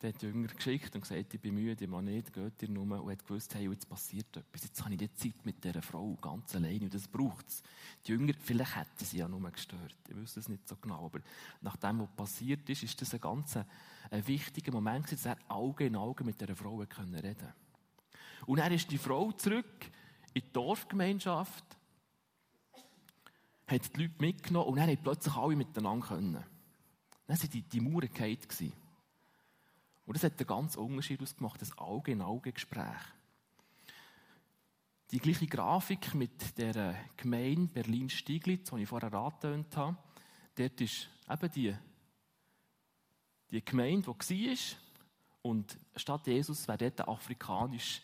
Der 0.00 0.12
hat 0.12 0.20
die 0.20 0.26
Jünger 0.26 0.48
geschickt 0.48 0.92
und 0.96 1.02
gesagt, 1.02 1.32
ich 1.32 1.40
bin 1.40 1.54
müde, 1.54 1.84
ich 1.84 1.88
mache 1.88 2.02
nicht, 2.02 2.32
geht 2.32 2.60
ihr 2.62 2.68
nur. 2.68 3.00
Und 3.00 3.12
hat 3.12 3.24
gewusst, 3.24 3.54
hey, 3.54 3.70
jetzt 3.70 3.88
passiert 3.88 4.36
etwas. 4.36 4.64
Jetzt 4.64 4.82
habe 4.82 4.92
ich 4.94 4.98
die 4.98 5.14
Zeit 5.14 5.46
mit 5.46 5.62
dieser 5.62 5.80
Frau 5.80 6.16
ganz 6.20 6.56
alleine 6.56 6.86
und 6.86 6.94
das 6.94 7.06
braucht 7.06 7.46
es. 7.46 7.62
Die 8.04 8.10
Jünger, 8.10 8.32
vielleicht 8.40 8.74
hätten 8.74 9.04
sie 9.04 9.18
ja 9.18 9.28
nur 9.28 9.48
gestört. 9.48 9.96
Ich 10.08 10.16
wüsste 10.16 10.40
es 10.40 10.48
nicht 10.48 10.66
so 10.66 10.74
genau. 10.76 11.06
Aber 11.06 11.20
nach 11.60 11.76
dem, 11.76 12.00
was 12.00 12.10
passiert 12.16 12.68
ist, 12.68 12.82
ist 12.82 13.00
das 13.00 13.14
ein 13.14 13.20
ganz 13.20 13.56
ein 13.56 14.26
wichtiger 14.26 14.72
Moment, 14.72 15.12
dass 15.12 15.24
er 15.24 15.38
Auge 15.48 15.86
in 15.86 15.94
Auge 15.94 16.24
mit 16.24 16.40
dieser 16.40 16.56
Frau 16.56 16.78
reden 16.78 16.88
konnte. 16.88 17.54
Und 18.46 18.58
er 18.58 18.72
ist 18.72 18.90
die 18.90 18.98
Frau 18.98 19.30
zurück 19.30 19.86
in 20.34 20.42
die 20.42 20.52
Dorfgemeinschaft, 20.52 21.64
hat 23.66 23.96
die 23.96 24.02
Leute 24.02 24.14
mitgenommen 24.18 24.68
und 24.68 24.76
dann 24.76 24.88
haben 24.88 25.02
plötzlich 25.02 25.34
alle 25.34 25.56
miteinander 25.56 26.06
können. 26.06 26.44
Dann 27.26 27.38
waren 27.38 27.50
die, 27.50 27.62
die 27.62 27.80
Mauern 27.80 28.08
gefallen. 28.12 28.72
Und 30.04 30.16
das 30.16 30.24
hat 30.24 30.38
einen 30.38 30.46
ganz 30.46 30.76
Unterschied 30.76 31.22
ausgemacht, 31.22 31.60
das 31.60 31.76
Auge-in-Auge-Gespräch. 31.78 33.00
Die 35.12 35.18
gleiche 35.18 35.46
Grafik 35.46 36.14
mit 36.14 36.56
der 36.58 36.96
Gemeinde 37.16 37.72
Berlin-Stieglitz, 37.72 38.70
die 38.70 38.82
ich 38.82 38.88
vorher 38.88 39.12
angetönt 39.12 39.76
habe, 39.76 39.96
dort 40.54 40.80
ist 40.80 41.08
eben 41.30 41.50
die, 41.52 41.76
die 43.50 43.64
Gemeinde, 43.64 44.14
die 44.28 44.48
war, 44.48 44.58
und 45.42 45.78
statt 45.96 46.26
Jesus 46.26 46.66
wäre 46.66 46.78
dort 46.78 47.00
ein 47.00 47.08
afrikanisch 47.08 48.00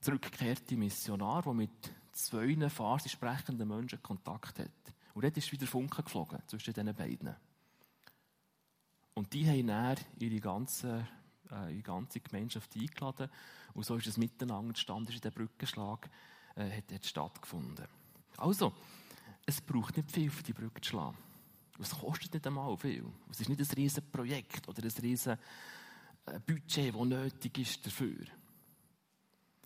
zurückgekehrter 0.00 0.76
Missionar, 0.76 1.42
der 1.42 1.54
mit 1.54 1.92
zwei 2.18 2.68
farsi 2.68 3.08
sprechenden 3.08 3.68
Menschen 3.68 4.02
Kontakt 4.02 4.58
hat. 4.58 4.70
Und 5.14 5.24
dort 5.24 5.36
ist 5.36 5.50
wieder 5.52 5.66
Funken 5.66 6.04
geflogen 6.04 6.40
zwischen 6.46 6.74
diesen 6.74 6.94
beiden. 6.94 7.34
Und 9.14 9.32
die 9.32 9.48
haben 9.48 9.66
dann 9.66 9.96
ihre 10.18 10.40
ganze, 10.40 11.06
äh, 11.50 11.72
ihre 11.72 11.82
ganze 11.82 12.20
Gemeinschaft 12.20 12.76
eingeladen. 12.76 13.28
Und 13.74 13.84
so 13.84 13.96
ist 13.96 14.06
es 14.06 14.16
miteinander 14.16 14.68
entstanden, 14.68 15.12
ist 15.12 15.24
der 15.24 15.30
Brückenschlag 15.30 16.08
äh, 16.54 16.70
hat, 16.70 16.92
hat 16.92 17.06
stattgefunden. 17.06 17.86
Also, 18.36 18.72
es 19.46 19.60
braucht 19.60 19.96
nicht 19.96 20.12
viel, 20.12 20.30
für 20.30 20.42
die 20.42 20.52
Brücke 20.52 20.80
zu 20.80 20.90
schlagen. 20.90 21.16
Es 21.80 21.90
kostet 21.90 22.34
nicht 22.34 22.46
einmal 22.46 22.76
viel. 22.76 23.06
Es 23.30 23.40
ist 23.40 23.48
nicht 23.48 23.60
ein 23.60 23.76
riesiges 23.76 24.08
Projekt 24.10 24.68
oder 24.68 24.82
ein 24.82 24.90
riesiges 25.02 25.26
äh, 25.26 26.40
Budget, 26.46 26.94
das 26.94 27.04
nötig 27.04 27.58
ist 27.58 27.86
dafür. 27.86 28.24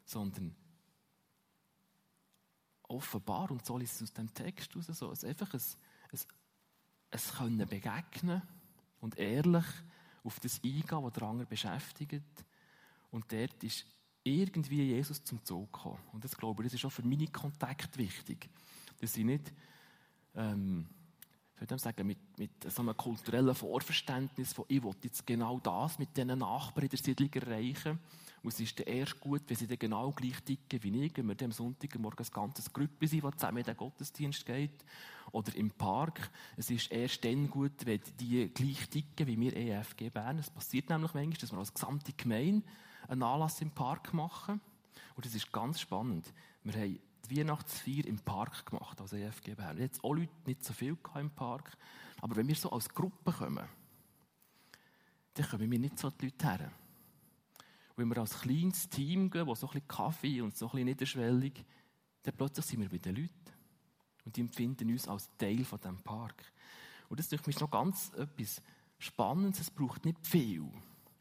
Sondern 0.05 0.55
offenbar, 2.93 3.51
und 3.51 3.65
so 3.65 3.79
ist 3.79 3.95
es 3.95 4.03
aus 4.03 4.13
dem 4.13 4.33
Text 4.33 4.77
raus, 4.77 4.87
so, 4.87 5.11
es 5.11 5.25
einfach 5.25 5.53
ein, 5.55 5.61
ein, 6.13 6.21
ein 7.11 7.21
Können 7.37 7.69
begegnen 7.69 8.43
und 9.01 9.19
ehrlich 9.19 9.65
auf 10.25 10.39
das 10.41 10.63
eingehen, 10.63 11.03
was 11.03 11.13
der 11.13 11.23
andere 11.25 11.47
beschäftigt. 11.47 12.45
Und 13.11 13.31
dort 13.33 13.63
ist 13.65 13.85
irgendwie 14.23 14.83
Jesus 14.85 15.23
zum 15.25 15.45
Zug 15.45 15.73
gekommen. 15.73 15.99
Und 16.13 16.25
das 16.25 16.37
glaube 16.37 16.63
ich, 16.63 16.71
das 16.71 16.79
ist 16.79 16.85
auch 16.85 16.93
für 16.93 17.03
meine 17.03 17.27
Kontakte 17.27 17.99
wichtig. 17.99 18.49
Dass 19.01 19.17
ich 19.17 19.25
nicht 19.25 19.53
ähm, 20.35 20.87
würde 21.71 21.83
sagen, 21.83 22.07
mit, 22.07 22.19
mit 22.39 22.51
so 22.71 22.83
einem 22.83 22.97
kulturellen 22.97 23.55
Vorverständnis 23.55 24.53
von, 24.53 24.65
ich 24.69 24.83
will 24.83 24.95
jetzt 25.03 25.27
genau 25.27 25.61
das 25.61 25.99
mit 25.99 26.17
diesen 26.17 26.39
Nachbarn 26.39 26.85
in 26.85 26.91
der 26.91 26.99
Siedlung 26.99 27.33
erreichen. 27.33 27.99
Und 28.43 28.53
es 28.53 28.59
ist 28.59 28.79
dann 28.79 28.87
erst 28.87 29.21
gut, 29.21 29.43
wenn 29.47 29.57
sie 29.57 29.69
dann 29.69 29.79
genau 29.79 30.11
gleich 30.11 30.43
ticken 30.43 30.83
wie 30.83 31.05
ich, 31.05 31.17
wenn 31.17 31.29
wir 31.29 31.37
am 31.43 31.53
Sonntagmorgen 31.53 32.27
ein 32.27 32.33
ganzes 32.33 32.73
Gruppe 32.73 33.07
sind, 33.07 33.23
das 33.23 33.37
zusammen 33.37 33.59
in 33.59 33.65
den 33.65 33.77
Gottesdienst 33.77 34.45
geht. 34.45 34.85
Oder 35.31 35.55
im 35.55 35.71
Park. 35.71 36.31
Es 36.57 36.69
ist 36.69 36.91
erst 36.91 37.25
dann 37.25 37.49
gut, 37.49 37.87
wenn 37.87 38.01
die 38.19 38.49
gleich 38.53 38.89
ticken 38.89 39.27
wie 39.27 39.39
wir 39.39 39.57
EFG 39.57 40.11
Bern. 40.11 40.39
Es 40.39 40.51
passiert 40.51 40.91
nämlich 40.91 41.15
manchmal, 41.15 41.39
dass 41.39 41.53
wir 41.53 41.59
als 41.59 41.73
gesamte 41.73 42.13
Gemeinde 42.13 42.67
einen 43.09 43.23
Anlass 43.23 43.61
im 43.61 43.71
Park 43.71 44.13
machen. 44.13 44.61
Und 45.15 45.25
das 45.25 45.35
ist 45.35 45.53
ganz 45.53 45.81
spannend. 45.81 46.33
Wir 46.65 46.75
haben 46.75 46.99
die 47.29 47.39
Weihnachtsfeier 47.39 48.07
im 48.07 48.19
Park 48.19 48.67
gemacht, 48.67 49.01
als 49.01 49.13
EFG 49.13 49.55
Bern. 49.55 49.79
Jetzt 49.79 50.03
auch 50.03 50.15
Leute 50.15 50.33
nicht 50.47 50.65
so 50.65 50.73
viel 50.73 50.97
im 51.15 51.31
Park. 51.31 51.77
Aber 52.21 52.37
wenn 52.37 52.49
wir 52.49 52.55
so 52.55 52.71
als 52.71 52.89
Gruppe 52.89 53.33
kommen, 53.33 53.69
dann 55.35 55.49
kommen 55.49 55.71
wir 55.71 55.79
nicht 55.79 55.99
so 55.99 56.11
die 56.11 56.27
Leute 56.27 56.47
her. 56.47 56.73
Wenn 57.97 58.09
wir 58.09 58.19
als 58.19 58.41
kleines 58.41 58.89
Team 58.89 59.31
gehen, 59.31 59.47
wo 59.47 59.55
so 59.55 59.67
ein 59.67 59.73
bisschen 59.73 59.89
Kaffee 59.89 60.41
und 60.41 60.57
so 60.57 60.67
ein 60.67 60.71
bisschen 60.71 60.87
niederschwellig, 60.87 61.65
dann 62.23 62.37
plötzlich 62.37 62.67
sind 62.67 62.81
wir 62.81 62.89
bei 62.89 62.99
den 62.99 63.17
Leuten. 63.17 63.33
Und 64.25 64.37
die 64.37 64.41
empfinden 64.41 64.91
uns 64.91 65.09
als 65.09 65.29
Teil 65.37 65.65
von 65.65 65.81
diesem 65.81 66.03
Park. 66.03 66.53
Und 67.09 67.19
das 67.19 67.31
ist 67.31 67.61
noch 67.61 67.71
ganz 67.71 68.13
etwas 68.15 68.63
Spannendes. 68.99 69.61
Es 69.61 69.71
braucht 69.71 70.05
nicht 70.05 70.25
viel 70.27 70.71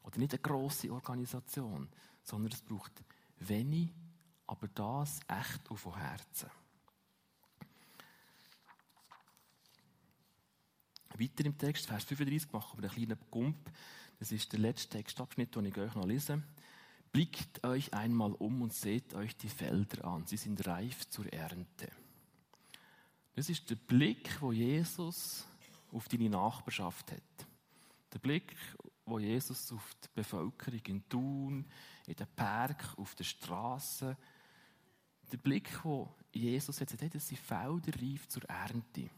oder 0.04 0.20
nicht 0.20 0.34
eine 0.34 0.42
grosse 0.42 0.92
Organisation, 0.92 1.90
sondern 2.24 2.52
es 2.52 2.62
braucht 2.62 3.04
wenig 3.40 3.90
aber 4.52 4.68
das 4.68 5.22
echt 5.30 5.72
und 5.72 5.78
von 5.78 5.96
Herzen. 5.98 6.50
Weiter 11.18 11.46
im 11.46 11.58
Text, 11.58 11.88
Vers 11.88 12.04
35, 12.04 12.52
machen 12.52 12.82
wir 12.82 12.90
einen 12.90 13.08
kleinen 13.08 13.20
Gump. 13.32 13.72
Das 14.20 14.34
ist 14.34 14.52
der 14.52 14.60
letzte 14.60 14.98
Textabschnitt, 14.98 15.56
den 15.56 15.66
ich 15.68 15.78
euch 15.78 15.96
noch 15.96 16.06
lese. 16.06 16.44
Blickt 17.14 17.64
euch 17.64 17.94
einmal 17.94 18.34
um 18.34 18.62
und 18.62 18.74
seht 18.74 19.14
euch 19.14 19.38
die 19.38 19.48
Felder 19.48 20.04
an. 20.04 20.28
Sie 20.28 20.36
sind 20.36 20.68
reif 20.68 21.10
zur 21.10 21.32
Ernte. 21.32 21.90
Das 23.34 23.50
ist 23.50 23.70
der 23.70 23.76
Blick, 23.76 24.42
wo 24.42 24.52
Jesus 24.52 25.48
auf 25.94 26.10
deine 26.10 26.30
Nachbarschaft 26.30 27.14
hat. 27.14 27.48
Der 28.12 28.20
Blick, 28.20 28.54
wo 29.06 29.18
Jesus 29.18 29.72
auf 29.72 29.96
die 30.04 30.10
Bevölkerung 30.14 30.82
in 30.88 31.08
Thun, 31.08 31.66
in 32.06 32.16
den 32.16 32.28
Berg, 32.36 32.98
auf 32.98 33.16
den 33.16 33.26
Straßen, 33.26 34.18
der 35.32 35.38
Blick, 35.38 35.70
den 35.84 36.08
Jesus 36.34 36.80
jetzt 36.80 37.02
hat, 37.02 37.16
das 37.16 37.28
sind 37.28 37.40
Felder 37.40 38.02
reif 38.02 38.28
zur 38.28 38.44
Ernte. 38.44 39.10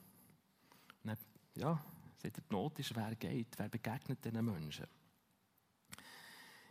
Und 1.04 1.06
dann, 1.06 1.18
ja, 1.56 1.84
sagt 2.18 2.38
die 2.38 2.42
Not 2.50 2.80
ist, 2.80 2.96
wer 2.96 3.16
geht, 3.16 3.58
wer 3.58 3.70
begegnet 3.70 4.24
diesen 4.24 4.46
Menschen. 4.46 4.88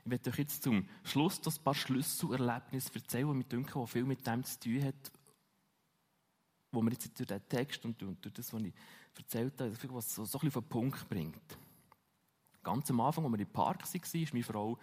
Ich 0.04 0.10
werde 0.10 0.30
euch 0.30 0.38
jetzt 0.38 0.62
zum 0.62 0.88
Schluss 1.04 1.40
das 1.40 1.58
paar 1.58 1.74
Schlüsselerlebnisse 1.74 2.94
erzählen, 2.94 3.28
die 3.28 3.34
mir 3.34 3.44
denken, 3.44 3.86
viel 3.86 4.04
mit 4.04 4.26
dem 4.26 4.42
zu 4.42 4.58
tun 4.58 4.82
hat, 4.82 5.12
wo 6.72 6.82
man 6.82 6.92
jetzt 6.92 7.16
durch 7.18 7.28
den 7.28 7.48
Text 7.48 7.84
und 7.84 8.00
durch 8.00 8.34
das, 8.34 8.52
was 8.52 8.62
ich 8.62 8.74
erzählt 9.16 9.60
habe, 9.60 9.74
so, 9.74 9.88
ein 9.88 10.00
bisschen 10.00 10.48
auf 10.48 10.54
den 10.54 10.68
Punkt 10.68 11.08
bringt. 11.08 11.58
Ganz 12.62 12.90
am 12.90 13.00
Anfang, 13.00 13.24
als 13.24 13.32
wir 13.32 13.40
im 13.40 13.52
Park 13.52 13.82
waren, 13.82 14.02
war 14.02 14.28
meine 14.32 14.44
Frau 14.44 14.78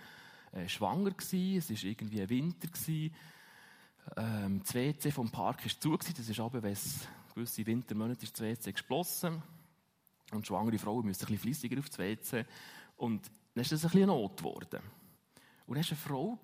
äh, 0.51 0.67
schwanger. 0.67 1.13
Es 1.17 1.33
war 1.33 1.83
irgendwie 1.83 2.29
Winter. 2.29 2.67
Gewesen. 2.67 3.13
Ähm, 4.17 4.61
das 4.63 4.73
WC 4.73 5.11
vom 5.11 5.29
Park 5.29 5.63
war 5.63 5.79
zu. 5.79 5.97
Das 5.97 6.29
ist 6.29 6.39
aber, 6.39 6.61
wenn 6.63 6.73
es 6.73 7.07
gewisse 7.33 7.65
Wintermonate 7.65 8.23
ist, 8.23 8.33
das 8.33 8.41
WC 8.41 8.71
geschlossen. 8.71 9.41
Und 10.31 10.45
schwangere 10.45 10.77
Frauen 10.77 11.05
müssen 11.05 11.25
ein 11.25 11.27
bisschen 11.27 11.39
fleissiger 11.39 11.79
auf 11.79 11.89
das 11.89 11.99
WC. 11.99 12.45
Und 12.97 13.31
dann 13.53 13.61
ist 13.61 13.71
das 13.71 13.83
ein 13.85 13.91
bisschen 13.91 14.07
Not 14.07 14.37
geworden. 14.37 14.81
Und 15.65 15.75
dann 15.75 15.83
war 15.83 15.89
eine 15.89 15.97
Frau 15.97 16.39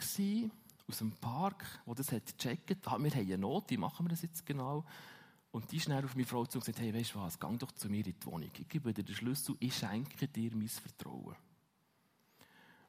aus 0.87 0.97
dem 0.99 1.11
Park, 1.13 1.65
die 1.85 1.95
das 1.95 2.11
hat 2.11 2.37
gecheckt 2.37 2.87
ah, 2.87 2.97
wir 2.99 3.11
haben 3.11 3.19
eine 3.19 3.37
Not, 3.37 3.69
wie 3.69 3.77
machen 3.77 4.05
wir 4.05 4.09
das 4.09 4.21
jetzt 4.21 4.45
genau? 4.45 4.85
Und 5.51 5.71
die 5.71 5.79
schnell 5.79 6.03
auf 6.03 6.15
meine 6.15 6.27
Frau 6.27 6.45
zu 6.45 6.57
und 6.57 6.65
gesagt, 6.65 6.79
hey, 6.79 6.93
weißt 6.93 7.15
du 7.15 7.19
was, 7.19 7.39
geh 7.39 7.57
doch 7.57 7.71
zu 7.71 7.89
mir 7.89 8.05
in 8.05 8.13
die 8.19 8.25
Wohnung. 8.25 8.51
Ich 8.57 8.67
gebe 8.67 8.93
dir 8.93 9.03
den 9.03 9.15
Schlüssel, 9.15 9.55
ich 9.59 9.75
schenke 9.75 10.27
dir 10.27 10.51
mein 10.55 10.67
Vertrauen. 10.67 11.35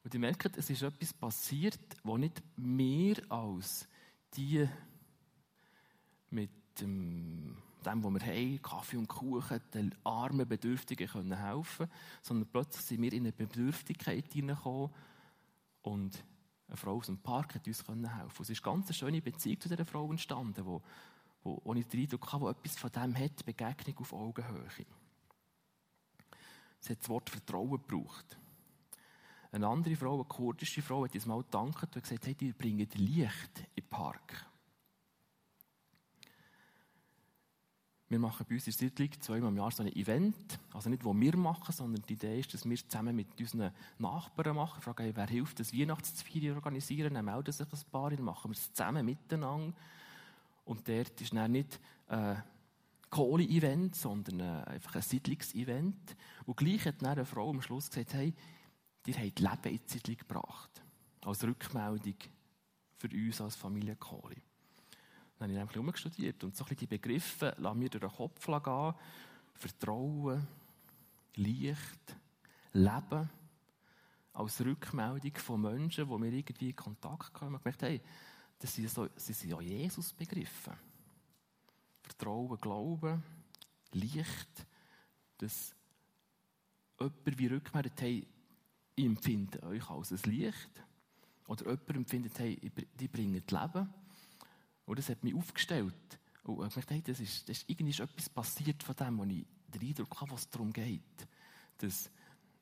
Und 0.04 0.14
ihr 0.14 0.20
merkt, 0.20 0.56
es 0.56 0.68
ist 0.68 0.82
etwas 0.82 1.12
passiert, 1.12 1.80
wo 2.02 2.18
nicht 2.18 2.42
mehr 2.56 3.16
als 3.28 3.88
die 4.36 4.68
mit 6.30 6.50
dem, 6.80 7.56
dem, 7.84 8.04
was 8.04 8.12
wir 8.14 8.26
haben, 8.26 8.62
Kaffee 8.62 8.96
und 8.96 9.08
Kuchen, 9.08 9.60
den 9.72 9.94
armen 10.04 10.46
Bedürftigen 10.46 11.08
können 11.08 11.36
helfen 11.36 11.88
sondern 12.22 12.48
plötzlich 12.50 12.84
sind 12.84 13.02
wir 13.02 13.12
in 13.12 13.24
eine 13.24 13.32
Bedürftigkeit 13.32 14.32
hineingekommen 14.32 14.90
und 15.82 16.24
eine 16.68 16.76
Frau 16.76 16.96
aus 16.96 17.06
dem 17.06 17.18
Park 17.18 17.54
hat 17.54 17.66
uns 17.66 17.78
helfen 17.78 18.02
können. 18.02 18.30
Es 18.40 18.50
ist 18.50 18.66
eine 18.66 18.74
ganz 18.74 18.94
schöne 18.94 19.22
Beziehung 19.22 19.60
zu 19.60 19.68
dieser 19.68 19.86
Frau 19.86 20.10
entstanden, 20.10 20.66
wo, 20.66 20.82
wo, 21.42 21.60
wo 21.64 21.74
ich 21.74 21.86
den 21.86 22.00
Eindruck 22.00 22.32
habe, 22.32 22.44
wo 22.44 22.50
etwas 22.50 22.76
von 22.76 22.90
dem 22.90 23.16
hat, 23.16 23.44
Begegnung 23.44 23.98
auf 23.98 24.12
Augenhöhe. 24.12 24.86
Es 26.80 26.90
hat 26.90 27.00
das 27.00 27.08
Wort 27.08 27.30
Vertrauen 27.30 27.70
gebraucht. 27.70 28.38
Eine 29.52 29.68
andere 29.68 29.96
Frau, 29.96 30.14
eine 30.14 30.24
kurdische 30.24 30.82
Frau, 30.82 31.04
hat 31.04 31.14
uns 31.14 31.26
mal 31.26 31.42
gedankt 31.42 31.94
und 31.96 32.02
gesagt, 32.02 32.26
hey, 32.26 32.34
die 32.34 32.52
bringen 32.52 32.88
Licht 32.94 33.58
in 33.74 33.82
den 33.82 33.88
Park. 33.88 34.46
Wir 38.08 38.20
machen 38.20 38.46
bei 38.48 38.54
uns 38.54 38.66
in 38.68 38.72
Siedlung 38.72 39.10
zweimal 39.20 39.48
im 39.50 39.56
Jahr 39.56 39.72
so 39.72 39.82
ein 39.82 39.92
Event. 39.96 40.60
Also 40.72 40.88
nicht, 40.88 41.04
wo 41.04 41.12
wir 41.12 41.36
machen, 41.36 41.72
sondern 41.72 42.02
die 42.02 42.12
Idee 42.12 42.38
ist, 42.38 42.54
dass 42.54 42.64
wir 42.64 42.76
zusammen 42.76 43.16
mit 43.16 43.40
unseren 43.40 43.72
Nachbarn 43.98 44.54
machen. 44.54 44.80
Fragen, 44.80 45.02
hey, 45.02 45.16
wer 45.16 45.26
hilft, 45.26 45.58
das 45.58 45.72
Weihnachtsfeier 45.72 46.54
organisieren? 46.54 47.14
Dann 47.14 47.24
melden 47.24 47.50
sich 47.50 47.66
ein 47.66 47.90
paar, 47.90 48.10
dann 48.10 48.22
machen 48.22 48.52
wir 48.52 48.56
es 48.56 48.72
zusammen 48.72 49.04
miteinander. 49.04 49.74
Und 50.64 50.88
dort 50.88 51.20
ist 51.20 51.34
dann 51.34 51.50
nicht 51.50 51.80
ein 52.06 52.44
Kohle-Event, 53.10 53.96
sondern 53.96 54.40
einfach 54.66 54.94
ein 54.94 55.02
Siedlungsevent. 55.02 56.16
Und 56.44 56.56
gleich 56.56 56.84
hat 56.84 57.02
dann 57.02 57.10
eine 57.10 57.24
Frau 57.24 57.50
am 57.50 57.60
Schluss 57.60 57.90
gesagt, 57.90 58.14
hey, 58.14 58.32
ihr 59.06 59.14
habt 59.14 59.40
Leben 59.40 59.78
in 59.78 60.02
die 60.04 60.16
gebracht. 60.16 60.82
Als 61.24 61.44
Rückmeldung 61.44 62.16
für 62.98 63.08
uns 63.08 63.40
als 63.40 63.56
Familie 63.56 63.96
Kohli. 63.96 64.42
Dann 65.38 65.48
habe 65.48 65.52
ich 65.52 65.58
einfach 65.58 65.76
umgestudiert 65.76 66.42
und 66.44 66.56
so 66.56 66.64
ein 66.64 66.68
bisschen 66.68 66.88
die 66.88 66.96
Begriffe 66.96 67.54
lassen 67.58 67.78
mir 67.78 67.90
durch 67.90 68.04
den 68.04 68.16
Kopf 68.16 68.46
gehen. 68.46 68.94
Vertrauen, 69.54 70.46
Licht, 71.34 72.16
Leben. 72.72 73.30
Als 74.32 74.60
Rückmeldung 74.64 75.34
von 75.36 75.60
Menschen, 75.60 76.08
die 76.08 76.18
mir 76.18 76.32
irgendwie 76.32 76.70
in 76.70 76.76
Kontakt 76.76 77.32
kommen. 77.32 77.56
Ich 77.56 77.62
gemerkt, 77.62 77.82
hey, 77.82 78.00
das 78.58 78.74
sind, 78.74 78.90
so, 78.90 79.06
das 79.06 79.26
sind 79.26 79.50
ja 79.50 79.60
Jesus-Begriffe. 79.60 80.76
Vertrauen, 82.02 82.58
Glauben, 82.60 83.22
Licht, 83.92 84.66
dass 85.38 85.74
jemand 86.98 87.38
wie 87.38 87.46
rückmeldet, 87.46 88.00
hey, 88.00 88.26
ich 88.96 89.04
empfinde 89.04 89.62
euch 89.62 89.88
als 89.88 90.10
ein 90.10 90.30
Licht. 90.30 90.70
Oder 91.46 91.64
jemand 91.64 91.90
empfindet, 91.90 92.38
hey, 92.38 92.58
die 92.98 93.08
bringen 93.08 93.34
Leben. 93.34 93.94
Und 94.86 94.98
das 94.98 95.08
hat 95.08 95.22
mich 95.22 95.34
aufgestellt. 95.34 95.94
Und 96.42 96.66
ich 96.66 96.74
dachte, 96.74 96.94
hey, 96.94 97.02
das 97.02 97.20
ist, 97.20 97.48
das 97.48 97.58
ist 97.58 97.70
irgendwie 97.70 97.90
ist 97.90 98.00
etwas 98.00 98.28
passiert 98.28 98.82
von 98.82 98.96
dem, 98.96 99.18
wo 99.18 99.24
ich 99.24 99.46
den 99.68 99.88
Eindruck 99.88 100.20
habe, 100.20 100.32
was 100.32 100.42
es 100.42 100.50
darum 100.50 100.72
geht. 100.72 101.28
Dass 101.78 102.10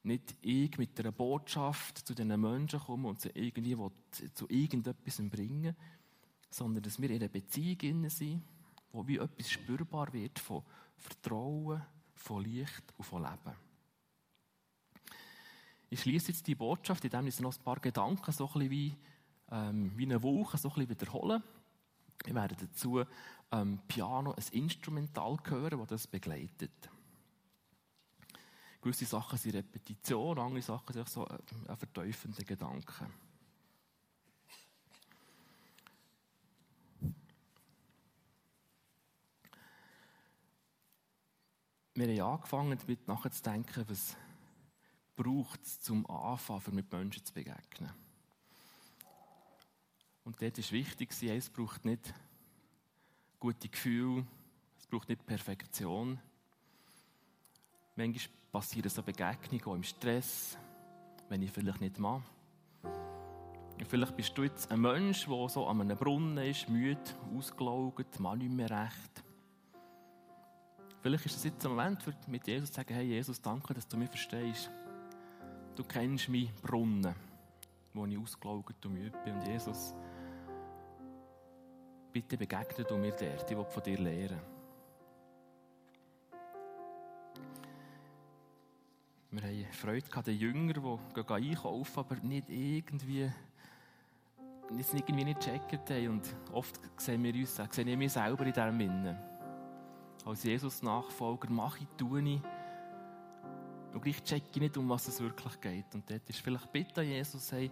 nicht 0.02 0.34
ich 0.42 0.76
mit 0.76 0.98
einer 1.00 1.12
Botschaft 1.12 1.98
zu 1.98 2.14
diesen 2.14 2.40
Menschen 2.40 2.80
komme 2.80 3.08
und 3.08 3.20
sie 3.20 3.30
irgendwie 3.30 3.76
zu 4.34 4.48
irgendetwas 4.48 5.16
bringen, 5.30 5.74
sondern 6.50 6.82
dass 6.82 7.00
wir 7.00 7.10
in 7.10 7.16
einer 7.16 7.28
Beziehung 7.28 8.08
sind, 8.10 8.42
wo 8.92 9.06
wie 9.06 9.16
etwas 9.16 9.50
spürbar 9.50 10.12
wird 10.12 10.38
von 10.38 10.62
Vertrauen, 10.96 11.82
von 12.14 12.42
Licht 12.44 12.84
und 12.96 13.04
von 13.04 13.22
Leben. 13.22 13.63
Ich 15.94 16.00
schließe 16.00 16.32
jetzt 16.32 16.48
die 16.48 16.56
Botschaft, 16.56 17.04
indem 17.04 17.28
ich 17.28 17.38
noch 17.38 17.56
ein 17.56 17.62
paar 17.62 17.78
Gedanken 17.78 18.32
so 18.32 18.48
ein 18.48 18.52
bisschen 18.52 18.70
wie, 18.72 18.96
ähm, 19.52 19.92
wie 19.94 20.06
eine 20.06 20.20
Woche 20.24 20.58
so 20.58 20.68
ein 20.70 20.74
bisschen 20.74 20.90
wiederholen. 20.90 21.40
Wir 22.24 22.34
werden 22.34 22.56
dazu 22.60 23.04
ähm, 23.52 23.78
Piano, 23.86 24.32
ein 24.32 24.44
Instrumental 24.50 25.38
hören, 25.44 25.78
das 25.78 25.88
das 25.90 26.06
begleitet. 26.08 26.90
Gewisse 28.82 29.04
Sachen 29.04 29.38
sind 29.38 29.54
Repetition, 29.54 30.36
andere 30.40 30.62
Sachen 30.62 30.92
sind 30.92 31.08
so 31.08 31.28
äh, 31.28 31.38
ein 31.68 31.76
verteufender 31.76 32.42
Gedanke. 32.42 33.08
Wir 41.94 42.24
haben 42.24 42.32
angefangen, 42.32 42.76
damit 42.80 43.06
nachzudenken, 43.06 43.84
was 43.86 44.16
braucht 45.16 45.62
es 45.62 45.80
zum 45.80 46.08
Anfang, 46.10 46.62
um 46.66 46.74
mit 46.74 46.90
Menschen 46.92 47.24
zu 47.24 47.32
begegnen. 47.32 47.90
Und 50.24 50.40
dort 50.40 50.58
ist 50.58 50.72
wichtig, 50.72 51.10
es 51.22 51.50
braucht 51.50 51.84
nicht 51.84 52.14
gute 53.38 53.68
Gefühle, 53.68 54.26
es 54.78 54.86
braucht 54.86 55.08
nicht 55.08 55.26
Perfektion. 55.26 56.18
Manchmal 57.96 58.34
passieren 58.50 58.88
so 58.88 59.02
Begegnungen 59.02 59.64
auch 59.66 59.74
im 59.74 59.82
Stress, 59.82 60.56
wenn 61.28 61.42
ich 61.42 61.50
vielleicht 61.50 61.80
nicht 61.80 61.98
mache. 61.98 62.24
Vielleicht 63.86 64.16
bist 64.16 64.36
du 64.38 64.44
jetzt 64.44 64.70
ein 64.70 64.80
Mensch, 64.80 65.26
der 65.26 65.48
so 65.48 65.66
an 65.66 65.80
einem 65.80 65.96
Brunnen 65.96 66.38
ist, 66.38 66.68
müde, 66.68 67.00
ausgelaugt, 67.36 68.18
mal 68.18 68.36
nicht 68.36 68.52
mehr 68.52 68.70
recht. 68.70 69.24
Vielleicht 71.02 71.26
ist 71.26 71.36
es 71.36 71.44
jetzt 71.44 71.66
ein 71.66 71.72
Moment, 71.72 72.02
mit 72.28 72.46
Jesus 72.46 72.70
zu 72.70 72.76
sagen, 72.76 72.94
hey 72.94 73.04
Jesus, 73.04 73.42
danke, 73.42 73.74
dass 73.74 73.86
du 73.86 73.98
mich 73.98 74.08
verstehst. 74.08 74.70
Du 75.74 75.82
kennst 75.84 76.28
meinen 76.28 76.50
Brunnen, 76.62 77.14
wo 77.92 78.06
ich 78.06 78.18
ausgelaugt 78.18 78.84
und 78.86 78.94
müde 78.94 79.18
bin. 79.24 79.34
Und 79.34 79.46
Jesus, 79.46 79.94
bitte 82.12 82.36
begegne 82.36 82.84
du 82.84 82.96
mir 82.96 83.14
ich 83.14 83.56
will 83.56 83.64
von 83.64 83.82
dir 83.82 83.98
lernen. 83.98 84.40
Wir 89.30 89.42
haben 89.42 89.72
Freude 89.72 90.08
gehabt, 90.08 90.28
den 90.28 90.38
Jünger, 90.38 90.74
die 90.74 91.32
einkaufen, 91.32 91.98
aber 91.98 92.14
nicht 92.16 92.48
irgendwie 92.48 93.32
es 94.78 94.94
irgendwie 94.94 95.24
nicht 95.24 95.40
gecheckt 95.40 95.90
haben. 95.90 96.08
Und 96.08 96.36
oft 96.52 96.80
sehen 96.96 97.22
wir 97.22 97.34
uns, 97.34 97.56
sehen 97.56 97.86
wir 97.86 97.96
mich 97.96 98.12
selber 98.12 98.46
in 98.46 98.52
diesem 98.52 98.80
Innen. 98.80 99.16
Als 100.24 100.44
Jesus-Nachfolger 100.44 101.50
mache 101.50 101.80
ich, 101.80 101.88
tue 101.96 102.22
ich. 102.22 102.40
Und 103.94 104.02
gleich 104.02 104.22
checke 104.24 104.46
ich 104.52 104.60
nicht, 104.60 104.76
um 104.76 104.88
was 104.88 105.06
es 105.06 105.20
wirklich 105.20 105.60
geht. 105.60 105.94
Und 105.94 106.10
dort 106.10 106.28
ist 106.28 106.40
vielleicht 106.40 106.70
bitte 106.72 107.02
Jesus, 107.02 107.52
hey, 107.52 107.70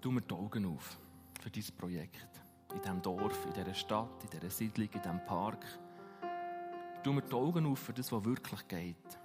tu 0.00 0.12
mir 0.12 0.22
die 0.22 0.32
Augen 0.32 0.64
auf 0.66 0.96
für 1.40 1.50
dieses 1.50 1.72
Projekt. 1.72 2.28
In 2.72 2.80
diesem 2.80 3.02
Dorf, 3.02 3.44
in 3.44 3.52
dieser 3.52 3.74
Stadt, 3.74 4.22
in 4.22 4.30
dieser 4.30 4.50
Siedlung, 4.50 4.88
in 4.92 5.02
diesem 5.02 5.24
Park. 5.26 5.66
Tu 7.02 7.12
mir 7.12 7.22
die 7.22 7.34
Augen 7.34 7.66
auf 7.66 7.80
für 7.80 7.92
das, 7.92 8.12
was 8.12 8.24
wirklich 8.24 8.68
geht. 8.68 9.18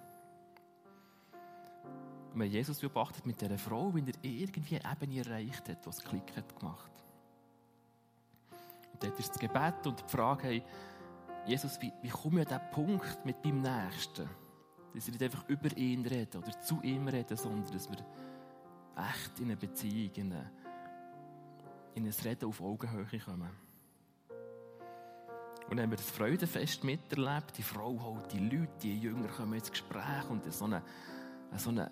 Und 2.34 2.40
wenn 2.40 2.50
Jesus 2.50 2.80
beobachtet 2.80 3.28
mit 3.28 3.40
dieser 3.40 3.60
Frau, 3.60 3.94
wie 3.94 4.02
er 4.02 4.24
irgendwie 4.24 4.76
eben 4.78 5.12
erreicht 5.12 5.70
hat, 5.70 5.86
was 5.86 6.04
Klick 6.04 6.36
hat 6.36 6.60
gemacht. 6.60 6.92
Und 8.92 9.04
dort 9.04 9.20
ist 9.20 9.30
das 9.30 9.38
Gebet 9.38 9.86
und 9.86 10.00
die 10.00 10.12
Frage, 10.12 10.48
hey, 10.48 10.64
Jesus, 11.46 11.80
wie, 11.80 11.94
wie 12.02 12.10
komme 12.10 12.42
ich 12.42 12.52
an 12.52 12.60
diesen 12.60 12.72
Punkt 12.72 13.24
mit 13.24 13.46
meinem 13.46 13.62
Nächsten? 13.62 14.28
Dass 14.94 15.06
wir 15.08 15.12
nicht 15.12 15.24
einfach 15.24 15.48
über 15.48 15.76
ihn 15.76 16.06
reden 16.06 16.44
oder 16.44 16.60
zu 16.62 16.82
ihm 16.82 17.08
reden, 17.08 17.36
sondern 17.36 17.72
dass 17.72 17.90
wir 17.90 17.98
echt 18.96 19.40
in 19.40 19.46
eine 19.46 19.58
Beziehung, 19.58 20.12
in, 21.96 22.06
ein 22.06 22.14
Reden 22.24 22.46
auf 22.46 22.62
Augenhöhe 22.62 23.20
kommen. 23.20 23.50
Und 25.70 25.78
dann 25.78 25.84
haben 25.84 25.92
wir 25.92 25.98
das 25.98 26.12
Freudenfest 26.12 26.84
miterlebt. 26.84 27.58
Die 27.58 27.64
Frau 27.64 28.00
holt 28.04 28.32
die 28.32 28.40
Leute, 28.40 28.74
die 28.84 29.00
Jünger 29.00 29.28
kommen 29.30 29.54
ins 29.54 29.72
Gespräch 29.72 30.30
und 30.30 30.52
so 30.52 30.66
eine, 30.66 30.84
so 31.58 31.70
eine 31.70 31.90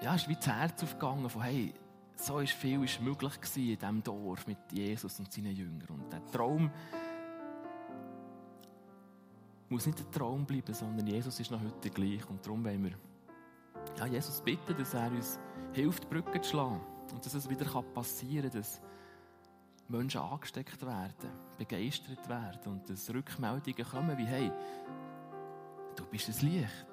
ja, 0.00 0.14
ist 0.14 0.28
wie 0.28 0.36
das 0.36 0.46
Herz 0.46 0.82
aufgegangen 0.82 1.28
von, 1.28 1.42
hey, 1.42 1.74
so 2.16 2.38
ist 2.38 2.52
viel 2.52 2.82
ist 2.84 3.00
möglich 3.00 3.40
gewesen 3.40 3.70
in 3.70 3.78
diesem 3.78 4.02
Dorf 4.02 4.46
mit 4.46 4.58
Jesus 4.70 5.18
und 5.18 5.32
seinen 5.32 5.54
Jüngern. 5.54 5.88
Und 5.88 6.12
der 6.12 6.24
Traum 6.26 6.70
muss 9.68 9.86
nicht 9.86 9.98
ein 9.98 10.12
Traum 10.12 10.44
bleiben, 10.44 10.74
sondern 10.74 11.06
Jesus 11.06 11.40
ist 11.40 11.50
noch 11.50 11.60
heute 11.60 11.90
gleich. 11.90 12.28
Und 12.28 12.44
darum 12.44 12.64
wollen 12.64 12.84
wir 12.84 12.92
ja, 13.98 14.06
Jesus 14.06 14.40
bitten, 14.40 14.76
dass 14.76 14.94
er 14.94 15.10
uns 15.10 15.38
hilft, 15.72 16.08
Brücken 16.08 16.42
zu 16.42 16.50
schlagen. 16.50 16.80
Und 17.12 17.24
dass 17.24 17.34
es 17.34 17.48
wieder 17.48 17.64
passieren 17.82 18.50
kann, 18.50 18.60
dass 18.60 18.80
Menschen 19.88 20.20
angesteckt 20.20 20.84
werden, 20.84 21.30
begeistert 21.58 22.28
werden 22.28 22.72
und 22.72 22.88
dass 22.88 23.12
Rückmeldungen 23.12 23.84
kommen 23.84 24.18
wie, 24.18 24.26
hey, 24.26 24.50
du 25.96 26.04
bist 26.06 26.28
ein 26.28 26.48
Licht. 26.48 26.86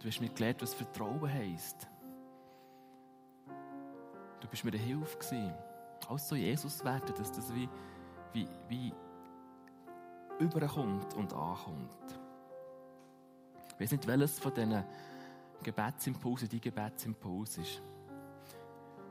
Du 0.00 0.08
hast 0.08 0.20
mir 0.20 0.28
gelernt, 0.28 0.60
was 0.62 0.74
Vertrauen 0.74 1.32
heisst. 1.32 1.88
Du 4.40 4.48
bist 4.48 4.64
mir 4.64 4.72
eine 4.72 4.82
Hilfe 4.82 5.16
gewesen. 5.16 5.54
Alles 6.08 6.28
so 6.28 6.36
Jesus 6.36 6.84
werden, 6.84 7.14
dass 7.16 7.32
das 7.32 7.54
wie, 7.54 7.68
wie, 8.32 8.48
wie 8.68 8.92
überkommt 10.38 11.14
und 11.14 11.32
ankommt. 11.32 12.20
Ich 13.74 13.80
weiß 13.80 13.92
nicht, 13.92 14.06
welches 14.06 14.38
von 14.38 14.54
diesen 14.54 14.84
Gebetsimpulsen 15.62 16.48
dein 16.48 16.60
Gebetsimpuls 16.60 17.58
ist. 17.58 17.82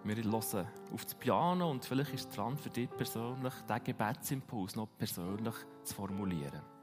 Wir 0.04 0.16
hören 0.16 0.68
auf 0.94 1.04
das 1.04 1.16
Piano 1.16 1.72
und 1.72 1.84
vielleicht 1.84 2.14
ist 2.14 2.30
es 2.30 2.36
dran 2.36 2.58
für 2.58 2.70
dich 2.70 2.90
persönlich, 2.90 3.54
diesen 3.68 3.84
Gebetsimpuls 3.84 4.76
noch 4.76 4.88
persönlich 4.98 5.56
zu 5.84 5.96
formulieren. 5.96 6.75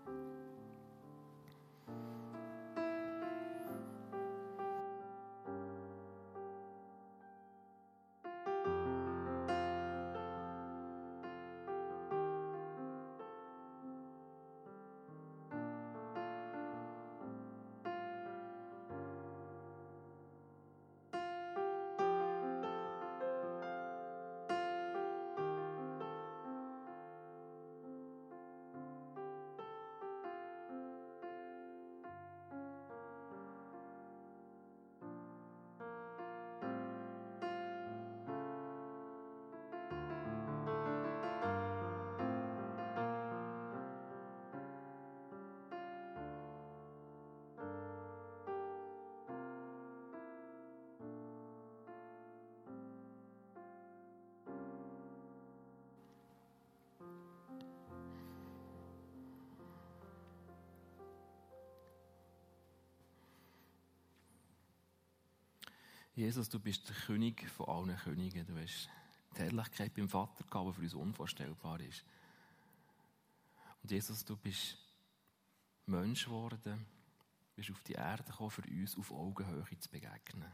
Jesus, 66.14 66.51
du 66.51 66.59
bist 66.59 66.87
der 66.88 66.94
König 66.94 67.48
von 67.48 67.68
allen 67.68 67.96
Königen. 67.96 68.46
Du 68.46 68.61
hast 68.61 68.90
die 69.35 69.40
Herrlichkeit 69.40 69.94
beim 69.94 70.11
Vater 70.11 70.44
gehabt, 70.44 70.68
die 70.68 70.72
für 70.75 70.83
uns 70.83 70.94
unvorstellbar 70.94 71.81
ist. 71.81 72.05
Und 73.83 73.90
Jesus, 73.90 74.22
du 74.22 74.37
bist 74.37 74.77
Mensch 75.87 76.27
geworden, 76.27 76.85
bist 77.57 77.70
auf 77.70 77.83
die 77.85 77.94
Erde 77.94 78.25
gekommen, 78.25 78.51
für 78.51 78.62
uns 78.62 78.96
auf 78.98 79.11
Augenhöhe 79.11 79.79
zu 79.79 79.88
begegnen. 79.88 80.53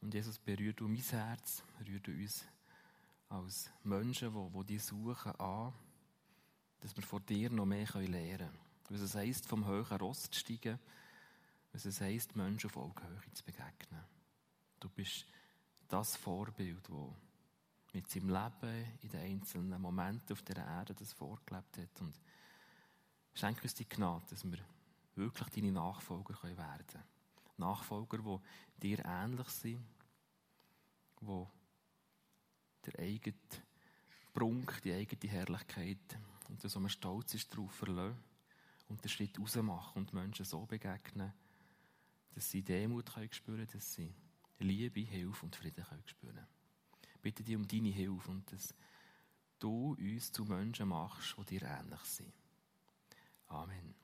Und 0.00 0.12
Jesus, 0.12 0.36
berührt 0.36 0.80
du 0.80 0.88
mein 0.88 1.00
Herz, 1.02 1.62
berührt 1.78 2.08
du 2.08 2.10
uns 2.10 2.44
als 3.28 3.70
Menschen, 3.84 4.32
die, 4.32 4.58
die 4.58 4.64
dich 4.74 4.82
suchen, 4.82 5.32
an, 5.36 5.72
dass 6.80 6.96
wir 6.96 7.04
von 7.04 7.24
dir 7.24 7.48
noch 7.50 7.64
mehr 7.64 7.86
lernen 7.94 8.38
können. 8.38 8.58
Was 8.90 9.00
es 9.00 9.14
heisst, 9.14 9.46
vom 9.46 9.64
höheren 9.64 9.98
Ross 9.98 10.28
zu 10.28 10.38
steigen, 10.38 10.80
was 11.74 11.84
es 11.86 12.00
heisst, 12.00 12.36
Menschen 12.36 12.70
auf 12.70 12.76
Augenhöhe 12.76 13.32
zu 13.32 13.44
begegnen. 13.44 14.04
Du 14.78 14.88
bist 14.88 15.26
das 15.88 16.16
Vorbild, 16.16 16.88
das 16.88 17.92
mit 17.92 18.08
seinem 18.08 18.28
Leben 18.28 18.98
in 19.02 19.08
den 19.08 19.20
einzelnen 19.20 19.82
Momenten 19.82 20.32
auf 20.32 20.42
der 20.42 20.56
Erde 20.56 20.94
das 20.94 21.12
vorgelebt 21.12 21.76
hat. 21.76 22.00
Und 22.00 22.20
schenke 23.34 23.62
uns 23.62 23.74
die 23.74 23.88
Gnade, 23.88 24.24
dass 24.30 24.44
wir 24.44 24.58
wirklich 25.16 25.48
deine 25.48 25.72
Nachfolger 25.72 26.40
werden 26.44 26.86
können. 26.86 27.04
Nachfolger, 27.56 28.40
die 28.80 28.96
dir 28.96 29.04
ähnlich 29.04 29.48
sind, 29.48 29.84
die 31.20 31.46
der 32.86 32.98
eigene 33.00 33.36
Prunk, 34.32 34.80
die 34.82 34.92
eigene 34.92 35.32
Herrlichkeit 35.32 36.18
und 36.48 36.62
das, 36.62 36.76
was 36.76 36.82
man 36.82 36.90
stolz 36.90 37.34
ist, 37.34 37.52
darauf 37.52 37.72
verlassen 37.72 38.22
und 38.88 39.02
den 39.02 39.08
Schritt 39.08 39.40
rausmachen 39.40 40.02
und 40.02 40.12
Menschen 40.12 40.44
so 40.44 40.66
begegnen, 40.66 41.32
dass 42.34 42.50
sie 42.50 42.62
Demut 42.62 43.12
können 43.12 43.32
spüren 43.32 43.66
dass 43.72 43.94
sie 43.94 44.14
Liebe, 44.58 45.00
Hilfe 45.00 45.46
und 45.46 45.56
Frieden 45.56 45.84
können 45.84 46.02
spüren 46.06 46.46
bitte 47.24 47.42
dich 47.42 47.56
um 47.56 47.66
deine 47.66 47.88
Hilfe 47.88 48.30
und 48.30 48.52
dass 48.52 48.74
du 49.58 49.96
uns 49.98 50.30
zu 50.30 50.44
Menschen 50.44 50.88
machst, 50.88 51.34
die 51.38 51.58
dir 51.58 51.62
ähnlich 51.66 52.02
sind. 52.02 52.34
Amen. 53.46 54.03